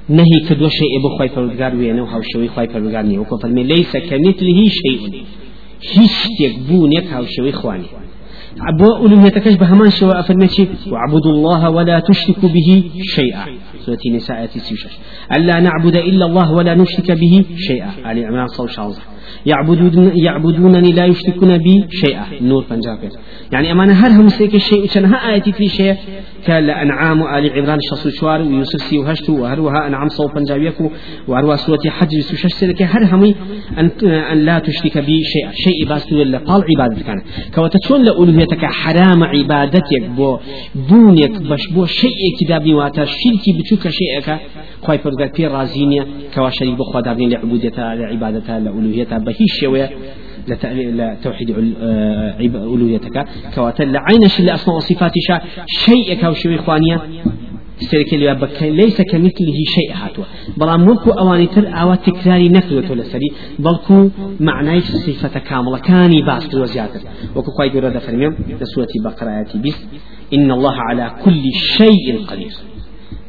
نهي 0.08 0.40
كدو 0.48 0.68
شيء 0.68 0.98
ابو 0.98 1.08
خواي 1.16 1.28
فرودگار 1.28 1.74
وينه 1.74 2.04
هاو 2.04 2.22
شوي 2.32 2.48
خواي 2.48 2.68
فرودگار 2.68 3.02
ني 3.02 3.18
وكو 3.18 3.38
فرمي 3.38 3.62
ليس 3.62 3.96
كمثله 3.96 4.68
شيء. 4.68 5.24
هيش 5.92 6.28
تكبون 6.38 6.92
يك 6.92 7.06
هاو 7.12 7.24
شوي 7.24 7.52
خواني 7.52 7.99
عبو 8.58 9.06
ألوهيتكش 9.06 9.54
بهمان 9.54 9.90
شو 9.90 10.10
أفرمي 10.10 10.48
واعبدوا 10.90 11.32
الله 11.32 11.70
ولا 11.70 12.00
تشركوا 12.00 12.48
به 12.48 12.90
شيئا. 13.02 13.44
سورة 13.86 13.98
نساء 14.14 14.46
تسيوشش 14.46 14.98
ألا 15.32 15.60
نعبد 15.60 15.96
إلا 15.96 16.26
الله 16.26 16.52
ولا 16.52 16.74
نشرك 16.74 17.10
به 17.12 17.44
شيئا. 17.56 17.90
علي 18.04 18.24
عمران 18.24 18.46
صلى 18.46 18.66
الله 18.66 18.78
عليه 18.78 19.19
يعبدون 19.46 20.12
يعبدونني 20.14 20.92
لا 20.92 21.05
يشركون 21.07 21.59
بي 21.59 21.85
شيئا. 21.90 22.24
نور 22.40 22.64
بنجابير 22.70 23.11
يعني 23.53 23.72
أمانة 23.72 23.92
هر 23.92 24.11
هم 24.11 24.29
سيك 24.29 24.55
الشيء 24.55 24.85
وشنها 24.85 25.33
آية 25.35 25.42
في 25.42 25.68
شيء 25.68 25.96
كان 26.46 26.70
أنعام 26.70 27.22
آل 27.22 27.53
عمران 27.53 27.79
شصو 27.90 28.11
شوار 28.11 28.42
ويوسف 28.42 28.81
سي 28.83 28.98
وهشت 28.98 29.31
وهروها 29.31 29.87
أنعام 29.87 30.09
صوب 30.09 30.31
بنجابيك 30.35 30.74
وهروها 31.29 31.57
سورة 31.57 31.79
حج 31.87 32.20
سوشش 32.20 32.53
سلك 32.53 32.83
هر 32.83 33.05
همي 33.14 33.35
أن, 33.79 33.90
أن 34.09 34.38
لا 34.44 34.59
تشرك 34.59 34.98
بي 34.98 35.22
شيئا 35.24 35.53
شيء 35.53 35.88
باس 35.88 36.12
ولا 36.12 36.38
قال 36.38 36.64
عبادة 36.70 37.03
كان 37.03 37.22
كواتشون 37.55 38.03
لأولويتك 38.05 38.64
حرام 38.64 39.24
عبادتك 39.24 40.03
بو 40.16 40.38
بونيك 40.74 41.42
باش 41.42 41.66
بو 41.74 41.85
شيء 41.87 42.11
كتابي 42.40 42.74
واتا 42.74 43.05
شركي 43.05 43.53
بتوك 43.59 43.88
شيئك 43.88 44.38
خواهي 44.90 44.98
فرقات 44.98 45.37
في 45.37 45.46
رازينيا 45.46 46.07
كوا 46.35 46.50
شريك 46.50 46.74
بخوا 46.79 47.00
دابنين 47.00 47.31
لعبوديتها 47.31 47.94
لعبادتها 47.94 48.61
لأولويتها 48.61 49.18
بهيش 49.18 49.61
شوية 49.61 49.90
لتوحيد 50.48 51.50
آه، 51.83 52.40
ألوهيتك 52.40 53.26
كواتا 53.55 53.83
لعينش 53.83 54.40
لأسماء 54.40 54.76
وصفات 54.76 55.12
شيء 55.66 56.14
كاو 56.20 56.33
شوي 56.33 56.55
إخوانيا 56.55 57.00
سيرك 57.79 58.14
اللي 58.14 58.35
بك 58.35 58.62
ليس 58.62 59.03
كمثله 59.03 59.61
شيء 59.74 59.92
هاتوا 59.94 60.24
بلا 60.57 60.76
ملكو 60.76 61.11
أواني 61.11 61.46
تر 61.46 61.68
أو 61.81 61.94
تكراري 61.94 62.48
نفذ 62.48 62.94
لسري 62.94 63.29
بلكو 63.59 64.09
معنى 64.40 64.81
صفة 64.81 65.38
كاملة 65.38 65.79
كاني 65.79 66.22
باس 66.22 66.55
وزيادة 66.55 67.00
وكو 67.37 67.50
قايد 67.59 67.76
رد 67.76 67.98
فرميم 67.98 68.33
لسورة 68.61 68.88
بقرة 69.05 69.31
آياتي 69.31 69.59
بس 69.59 69.79
إن 70.35 70.50
الله 70.50 70.74
على 70.88 71.11
كل 71.24 71.42
شيء 71.53 72.24
قدير. 72.26 72.53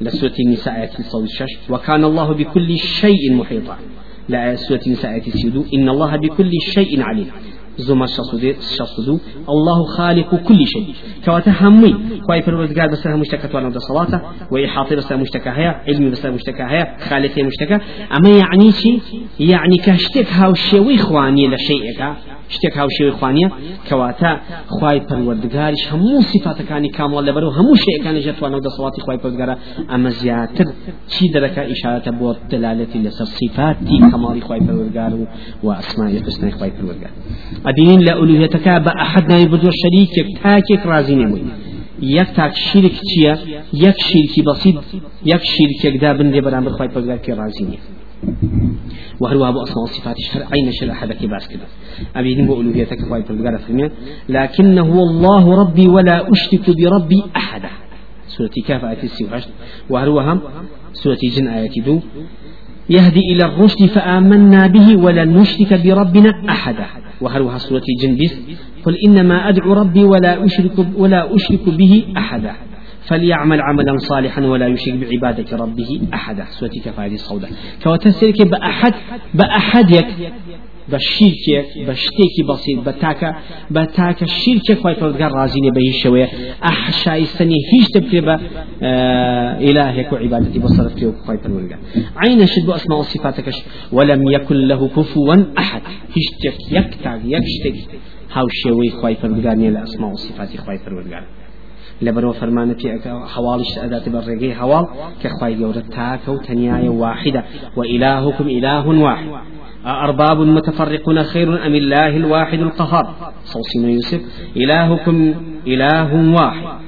لسورة 0.01 0.33
النساء 0.45 0.89
صوت 1.01 1.23
الشش 1.23 1.53
وكان 1.69 2.03
الله 2.03 2.33
بكل 2.33 2.77
شيء 2.77 3.33
محيطا. 3.33 3.77
لا 4.29 4.55
سورة 4.55 4.81
النساء 4.87 5.11
آياتي 5.11 5.31
سيدو 5.31 5.65
إن 5.73 5.89
الله 5.89 6.15
بكل 6.15 6.51
شيء 6.75 7.01
عليم. 7.01 7.27
زمر 7.77 8.05
شصدو 8.77 9.19
الله 9.49 9.85
خالق 9.97 10.35
كل 10.35 10.67
شيء. 10.67 10.87
كواتا 11.25 11.53
همي 11.61 11.95
خواهي 12.27 12.41
فرورزقار 12.41 12.87
بسرها 12.91 13.15
مشتكى 13.15 13.57
وأنا 13.57 13.79
صلاة 13.79 14.21
وإحاطة 14.51 14.95
بسرها 14.95 15.17
مشتكى 15.17 15.49
هيا 15.49 15.81
علمي 15.87 16.09
بسرها 16.09 16.31
مشتكى 16.31 16.63
هيا 16.63 16.97
خالقي 17.09 17.43
مشتكى 17.43 17.77
أما 18.17 18.29
يعني 18.29 18.71
شي 18.71 18.99
يعني 19.39 19.77
كاشتك 19.77 20.27
هاو 20.31 20.51
الشيوي 20.51 20.97
خواني 20.97 21.47
لشيئك 21.47 22.01
شتێک 22.55 22.73
هاوشێوی 22.81 23.13
خوانیە 23.19 23.47
کەواتە 23.87 24.31
خی 24.75 24.97
پەروەردگاریش 25.07 25.83
هەموو 25.91 26.21
سیفاتەکانی 26.31 26.89
کامڵ 26.97 27.19
لەبەر 27.27 27.43
و 27.47 27.51
هەموو 27.57 27.75
شەیەکانی 27.85 28.21
ژەتوانە 28.27 28.55
و 28.57 28.63
دەسەڵاتی 28.67 29.01
خی 29.05 29.17
پەرگەرە 29.23 29.55
ئەمە 29.91 30.11
زیاتر 30.21 30.67
چی 31.11 31.25
دەرەکە؟ 31.33 31.61
ئیشارەتە 31.71 32.11
بۆ 32.19 32.29
دەلالەتی 32.51 32.99
لەسەر 33.05 33.27
سیفاتی 33.37 33.97
کەماڵی 34.09 34.41
خی 34.47 34.61
پەروەرگار 34.67 35.11
و 35.19 35.23
و 35.65 35.67
ئەسمای 35.79 36.19
قسنای 36.25 36.53
خی 36.59 36.71
پەروەرگار 36.77 37.13
ئەبینین 37.67 38.01
لە 38.07 38.13
ئولوهێتەکە 38.19 38.73
بە 38.85 38.91
ئەحد 38.99 39.25
ناوی 39.31 39.47
بردووە 39.51 39.73
شەریکێک 39.81 40.27
تاکێک 40.43 40.81
رازی 40.91 41.15
نەبووی 41.21 41.45
یەک 42.17 42.29
تاک 42.37 42.53
شیرک 42.65 42.95
چییە؟ 43.09 43.33
یەک 43.85 43.97
شیرکی 44.07 44.41
بەسیید 44.47 44.77
یەک 45.31 45.43
شیرکێکدا 45.53 46.11
بندێ 46.19 46.39
بەرامبەر 46.45 46.73
خی 46.77 46.89
پەرگار 46.95 47.19
پێ 47.25 47.33
رازی 47.39 47.65
نیە 47.69 47.81
وهروها 49.21 49.49
أبو 49.49 49.63
أسماء 49.63 49.83
الصفات 49.83 50.15
شهر 50.19 50.41
أين 50.53 50.71
شل 50.71 50.89
أحد 50.89 51.13
كباس 51.13 51.47
كده 51.47 51.65
أبيدين 52.15 52.47
بألوهيتك 52.47 53.01
خواهي 53.01 53.23
في 53.23 53.57
فرمي 53.67 53.89
لكنه 54.29 54.93
الله 55.07 55.61
ربي 55.61 55.87
ولا 55.87 56.31
أشرك 56.31 56.65
بربي 56.69 57.23
أحدا. 57.35 57.69
سورة 58.27 58.51
كاف 58.67 58.85
آية 58.85 59.03
السيوحش 59.03 59.47
وهروها 59.89 60.39
سورة 60.93 61.17
جن 61.35 61.47
آية 61.47 61.81
دو. 61.85 61.99
يهدي 62.89 63.19
إلى 63.19 63.45
الرشد 63.45 63.85
فآمنا 63.85 64.67
به 64.67 64.97
ولن 64.97 65.29
نشرك 65.37 65.73
بربنا 65.83 66.31
أحدا. 66.49 66.87
وهروها 67.21 67.57
سورة 67.57 67.87
جن 68.01 68.17
بس 68.17 68.33
قل 68.85 68.95
إنما 69.07 69.49
أدعو 69.49 69.73
ربي 69.73 70.03
ولا 70.03 70.45
أشرك 70.45 70.77
ولا 70.97 71.35
أشرك 71.35 71.69
به 71.69 72.03
أحدا. 72.17 72.53
فليعمل 73.11 73.61
عملا 73.61 73.97
صالحا 73.97 74.41
ولا 74.45 74.67
يشرك 74.67 74.93
بعبادة 74.93 75.57
ربه 75.57 76.01
أحدا 76.13 76.45
سورة 76.49 76.71
كفاية 76.85 77.13
الصودة. 77.13 77.47
كوتسيرك 77.83 78.41
بأحد 78.41 78.93
بأحدك 79.33 80.07
بشيرك 80.89 81.65
بشتيك 81.87 82.35
بسيط 82.49 82.79
بتاكا 82.89 83.35
بتاكا 83.71 84.25
شيرك 84.25 84.79
خوي 84.81 84.95
فرودگار 84.95 85.31
رازيني 85.31 85.71
به 85.71 85.91
شوية 86.03 86.29
أحشاي 86.63 87.25
سني 87.25 87.55
هيش 87.73 87.87
تبكي 87.93 88.19
آه 88.83 89.57
إلهك 89.59 90.13
وعبادتي 90.13 90.59
بصرف 90.59 90.93
فيه 90.95 91.13
خوي 91.25 91.37
فرودگار 91.37 91.79
عين 92.17 92.47
شد 92.47 92.65
بأسماء 92.67 92.99
وصفاتك 92.99 93.53
ولم 93.91 94.31
يكن 94.31 94.55
له 94.55 94.87
كفوا 94.87 95.35
أحد. 95.57 95.81
هيش 96.15 96.27
تك 96.43 96.71
يكتاك 96.71 97.21
يكشتك 97.25 97.99
هاو 98.33 98.47
شوي 98.51 98.89
خوي 98.89 99.15
فرودگار 99.15 99.55
نيلا 99.55 99.83
أسماء 99.83 100.11
وصفاتي 100.11 100.57
خوي 100.57 100.77
فرودگار 100.77 101.40
لبرو 102.01 102.33
فرمان 102.33 102.73
في 102.73 102.99
حوالش 103.27 103.77
أداة 103.77 104.03
بالرقي 104.07 104.53
حوال 104.53 104.87
كخواي 105.23 105.55
جورة 105.55 105.83
تاك 105.91 106.27
وتنياية 106.27 106.89
واحدة. 106.89 107.43
وإلهكم 107.75 108.47
إله 108.47 108.87
واحد. 108.87 109.27
أرباب 109.85 110.39
متفرقون 110.39 111.23
خير 111.23 111.65
أم 111.67 111.75
الله 111.75 112.17
الواحد 112.17 112.59
القهار؟ 112.59 113.33
صوصين 113.43 113.89
يوسف 113.89 114.21
إلهكم 114.57 115.33
إله 115.67 116.33
واحد. 116.35 116.81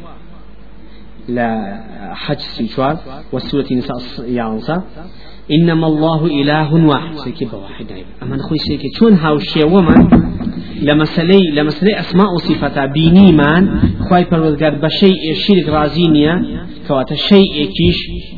لا 1.27 1.79
حج 2.13 2.37
سيشوار 2.37 2.97
والسورة 3.33 3.67
نساء 3.71 4.29
يانسا. 4.29 4.83
إنما 5.51 5.87
الله 5.87 6.25
إله 6.25 6.85
واحد. 6.85 7.15
سيكي 7.15 7.45
بواحد. 7.45 7.85
أما 8.23 8.35
نخوي 8.35 8.57
سيكي 8.57 8.89
شون 8.99 9.13
هاو 9.13 9.35
الشيء 9.35 9.67
ومن 9.67 10.09
لمسلي 10.81 11.51
لمسلي 11.51 11.99
أسماء 11.99 12.27
وصفات 12.35 12.79
بيني 12.89 13.31
من 13.31 13.67
خواي 14.09 14.25
پروردگار 14.25 14.73
بشيء 14.83 15.33
شرك 15.33 15.69
رازينيا 15.69 16.43
كواتا 16.87 17.15
شيء 17.15 17.69
كيش 17.77 17.97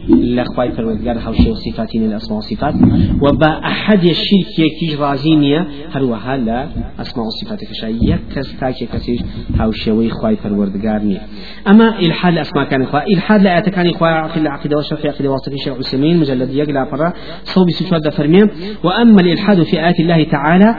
لخواي 0.09 0.71
پروردگار 0.71 1.17
هاو 1.17 1.33
شيء 1.33 1.51
وصفاتين 1.51 2.05
الأسماء 2.05 2.37
وصفات 2.37 2.73
وبا 3.21 3.47
أحد 3.65 4.03
الشرك 4.03 4.67
كيش 4.79 4.99
رازينيا 4.99 5.67
هروها 5.91 6.37
لا 6.37 6.67
أسماء 7.01 7.25
وصفات 7.25 7.59
كشا 7.59 7.85
يكس 7.85 8.59
تاكي 8.59 8.85
كسيش 8.85 9.19
هاو 9.59 9.71
شيء 9.71 10.09
خواي 10.09 10.35
پروردگار 10.35 11.03
نيا 11.03 11.21
أما 11.67 11.99
الحال 11.99 12.37
أسماء 12.37 12.65
كان 12.65 12.81
إخوة 12.81 13.03
الحال 13.03 13.43
لا 13.43 13.57
أتكاني 13.57 13.91
إخوة 13.91 14.27
في 14.27 14.37
العقيدة 14.37 14.77
والشرح 14.77 15.05
عقيدة 15.05 15.31
واسطة 15.31 15.55
شيخ 15.63 15.77
عثمين 15.77 16.17
مجلد 16.17 16.49
يقلع 16.53 16.85
فرا. 16.85 17.13
صوبي 17.43 17.71
سوشواد 17.71 18.09
فرميم 18.09 18.49
وأما 18.83 19.21
الإلحاد 19.21 19.63
في 19.63 19.79
آيات 19.79 19.99
الله 19.99 20.23
تعالى 20.23 20.75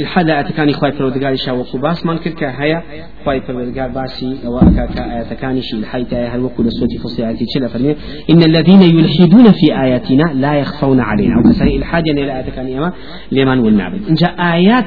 إلحاد 0.00 0.26
لا 0.26 0.40
أتكاني 0.40 0.70
إخوة 0.72 0.90
پروردگار 0.90 1.34
شا 1.34 1.52
وقوباس 1.52 2.06
من 2.06 2.18
كرك 2.18 2.44
هيا 2.44 2.82
خواهي 3.24 3.40
پروردگار 3.40 3.94
باسي 3.94 4.36
وأكاك 4.44 4.98
آياتكاني 4.98 5.62
شي 5.62 5.76
الحيط 5.76 6.14
هل 6.14 6.40
وكل 6.58 6.72
سوتي 6.72 6.98
فصل 6.98 7.22
آياتي. 7.22 7.44
چلا 7.44 7.68
فرمي 7.68 7.96
إن 8.30 8.42
الذين 8.42 8.82
يلحدون 8.82 9.52
في 9.52 9.80
آياتنا 9.84 10.32
لا 10.34 10.54
يخفون 10.54 11.00
علينا. 11.00 11.34
أو 11.36 11.50
كسري 11.50 11.76
الحاجة 11.76 12.10
إلى 12.10 12.32
آياتكاني 12.32 12.78
أما 12.78 12.92
لمن 13.32 13.58
والنعبد 13.58 14.00
إن 14.08 14.14
جاء 14.14 14.54
آيات 14.54 14.84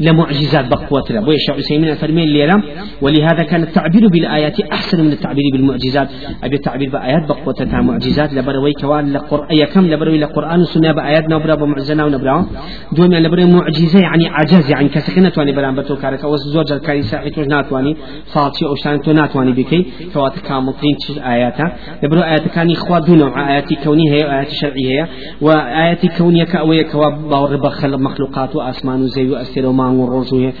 لمعجزات 0.00 0.66
بقوة 0.68 1.04
بوي 1.10 1.34
الشيخ 1.34 1.56
عثيمين 1.56 1.94
فرمين 1.94 2.28
ليرم 2.28 2.62
ولهذا 3.02 3.42
كان 3.42 3.62
التعبير 3.62 4.08
بالآيات 4.08 4.60
أحسن 4.60 5.04
من 5.04 5.12
التعبير 5.12 5.44
بالمعجزات. 5.52 6.08
أبي 6.44 6.56
التعبير 6.56 6.90
بآيات 6.90 7.28
بقوة 7.28 7.54
معجزات. 7.60 8.34
لبروي 8.34 8.72
كوان 8.72 9.12
لقرآن 9.12 9.64
كم 9.64 9.86
لبروي 9.86 10.18
لقرآن 10.18 10.60
وسنة 10.60 10.92
بآيات 10.92 11.24
نبرا 11.30 11.54
بمعجزنا 11.54 12.04
ونبرا. 12.04 12.46
دوم 12.92 13.12
يعني 13.12 13.26
لبروي 13.26 13.44
معجزة 13.44 13.98
يعني 14.00 14.28
عجز 14.28 14.70
يعني 14.70 14.88
كسكنة 14.88 15.32
واني 15.38 15.52
برام 15.52 15.74
بتو 15.76 15.96
كارك 15.96 16.24
أو 16.24 16.36
زوج 16.36 16.72
الكاري 16.72 17.02
ساحي 17.02 17.30
ناتواني 17.30 17.96
فاتي 18.32 18.66
أو 18.66 18.74
شان 18.74 19.00
تو 19.00 19.12
ناتواني 19.12 19.52
بكي. 19.52 19.86
كوات 20.14 20.38
كامل 20.38 20.72
تين 20.80 21.22
آياتها 21.22 21.76
لبروي 22.02 22.24
آيات 22.24 22.48
كان 22.48 22.70
إخوة 22.70 22.98
دون 22.98 23.22
آيات 23.38 23.74
كونية 23.84 24.12
هي 24.12 24.22
آيات 24.36 24.50
شرعية 24.50 25.08
وآيات 25.40 26.06
كونية 26.18 26.44
كأوية 26.44 26.82
كوا 26.82 27.10
باور 27.10 27.56
بخل 27.56 28.02
مخلوقات 28.02 28.56
وأسمان 28.56 29.02
وزي 29.02 29.30
وأسر 29.30 29.66
وما 29.66 29.87
مانگ 29.88 30.00
و 30.00 30.06
ڕۆژوی 30.12 30.52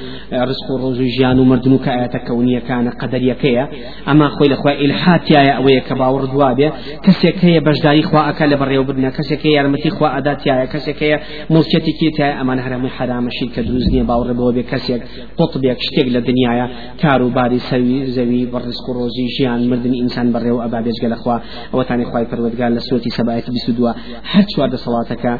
ڕسق 0.48 0.70
و 0.70 0.78
ڕۆژوی 0.82 1.08
ژیان 1.16 1.38
و 1.38 1.44
مردن 1.44 1.72
و 1.72 1.78
کایەتە 1.86 2.18
کەونیەکانە 2.26 2.90
قەدەریەکەیە 3.00 3.64
ئەما 4.08 4.28
خۆی 4.34 4.48
لەخوای 4.52 4.76
ئلحاتیایە 4.82 5.54
ئەوەیە 5.58 5.82
کە 5.88 5.94
باوەڕ 6.00 6.24
دوابێ 6.32 6.68
کەسێک 7.06 7.36
هەیە 7.46 7.60
بەشداری 7.66 8.02
خوا 8.08 8.20
ئەکە 8.28 8.44
لە 8.52 8.56
بەڕێوەبرنە 8.60 9.10
کەسێک 9.16 9.42
یارمەتی 9.56 9.90
خوا 9.96 10.08
ئەداتیایە 10.16 10.66
کەسێک 10.72 10.98
هەیە 11.04 11.18
مڵکەتێکی 11.54 12.08
تایە 12.16 12.34
ئەمان 12.38 12.58
هەرمی 12.64 12.90
حرامە 12.96 13.30
شیرکە 13.36 13.60
دروست 13.68 13.88
نییە 13.92 14.04
باوەڕ 14.10 14.30
بەوە 14.38 14.52
بێ 14.56 14.64
کەسێک 14.72 15.02
قوتبێک 15.38 15.78
شتێک 15.86 16.08
لە 16.14 16.20
دنیاە 16.28 16.66
کاروباری 17.02 17.60
سەوی 17.70 17.98
زەوی 18.16 18.42
بەڕسق 18.52 18.86
و 18.88 18.92
ڕۆژی 18.98 19.26
ژیان 19.36 19.60
مردن 19.70 19.94
ئینسان 20.00 20.28
بەڕێوە 20.34 20.60
ئەبا 20.64 20.78
بێژگە 20.86 21.08
لەخوا 21.14 21.36
ئەوەتانی 21.72 22.04
خوای 22.10 22.26
پەروەردگار 22.30 22.70
لە 22.76 22.80
سوەتی 22.86 23.10
سەبایەت 23.18 23.46
22 23.50 23.94
هەر 24.32 24.44
چوار 24.52 24.68
دەسەڵاتەکە 24.74 25.32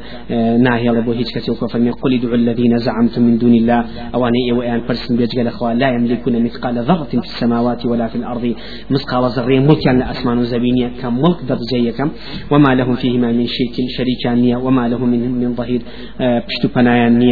ناهێڵە 0.67 1.03
بۆ 1.07 1.13
هیچ 1.21 1.31
کەسێک 1.35 1.57
وەفەرمی 1.63 1.93
قل 2.03 2.13
ادعوا 2.19 2.35
الذين 2.35 2.79
زعمتم 2.87 3.23
من 3.23 3.37
دون 3.37 3.55
الله. 3.61 3.78
أواني 4.15 4.53
وأن 4.53 4.81
فرس 4.81 5.13
بيجي 5.13 5.43
الأخوة 5.43 5.73
لا 5.73 5.89
يملكون 5.89 6.43
مثقال 6.43 6.79
ذرة 6.79 7.05
في 7.05 7.15
السماوات 7.15 7.87
ولا 7.87 8.07
في 8.07 8.17
الأرض. 8.17 8.55
مثقال 8.91 9.31
ذرة 9.31 9.61
ملكا 9.61 9.91
لأسمان 9.91 10.43
زبينية. 10.43 10.89
كم 11.03 11.19
ملك 11.19 11.39
درجية 11.49 11.91
كم؟ 11.91 12.11
وما 12.51 12.75
لهم 12.75 12.95
فيهما 12.95 13.33
من 13.33 13.47
شرك 13.47 13.77
شريكان 13.97 14.57
وما 14.57 14.89
له 14.89 15.05
من 15.05 15.33
من 15.41 15.55
ظهير 15.55 15.83
بشتو 16.21 16.69
بنايان 16.77 17.23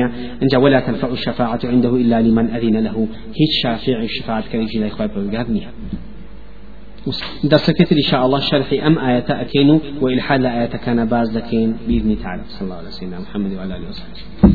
إن 0.42 0.56
ولا 0.56 0.80
تنفع 0.80 1.08
الشفاعة 1.08 1.60
عنده 1.64 1.96
إلا 1.96 2.22
لمن 2.22 2.50
أذن 2.50 2.76
له. 2.76 3.08
هيج 3.36 3.52
شافع 3.62 4.02
الشفاعة 4.02 4.44
كريجي 4.52 4.78
لا 4.78 4.86
إخوة 4.86 5.06
بلغارنيا 5.06 5.68
درسك 7.44 7.92
إن 7.92 8.00
شاء 8.00 8.26
الله 8.26 8.38
شرح 8.38 8.72
أم 8.86 8.98
آية 8.98 9.24
أكينو 9.28 9.80
وإلحاد 10.00 10.44
آية 10.44 10.66
كان 10.66 11.04
باز 11.04 11.38
بإذن 11.88 12.16
تعالى 12.22 12.42
صلى 12.46 12.62
الله 12.62 12.76
عليه 12.76 12.88
وسلم 12.88 13.20
محمد 13.22 13.52
وعلى 13.52 13.76
آله 13.76 13.88
وصحبه 13.88 14.54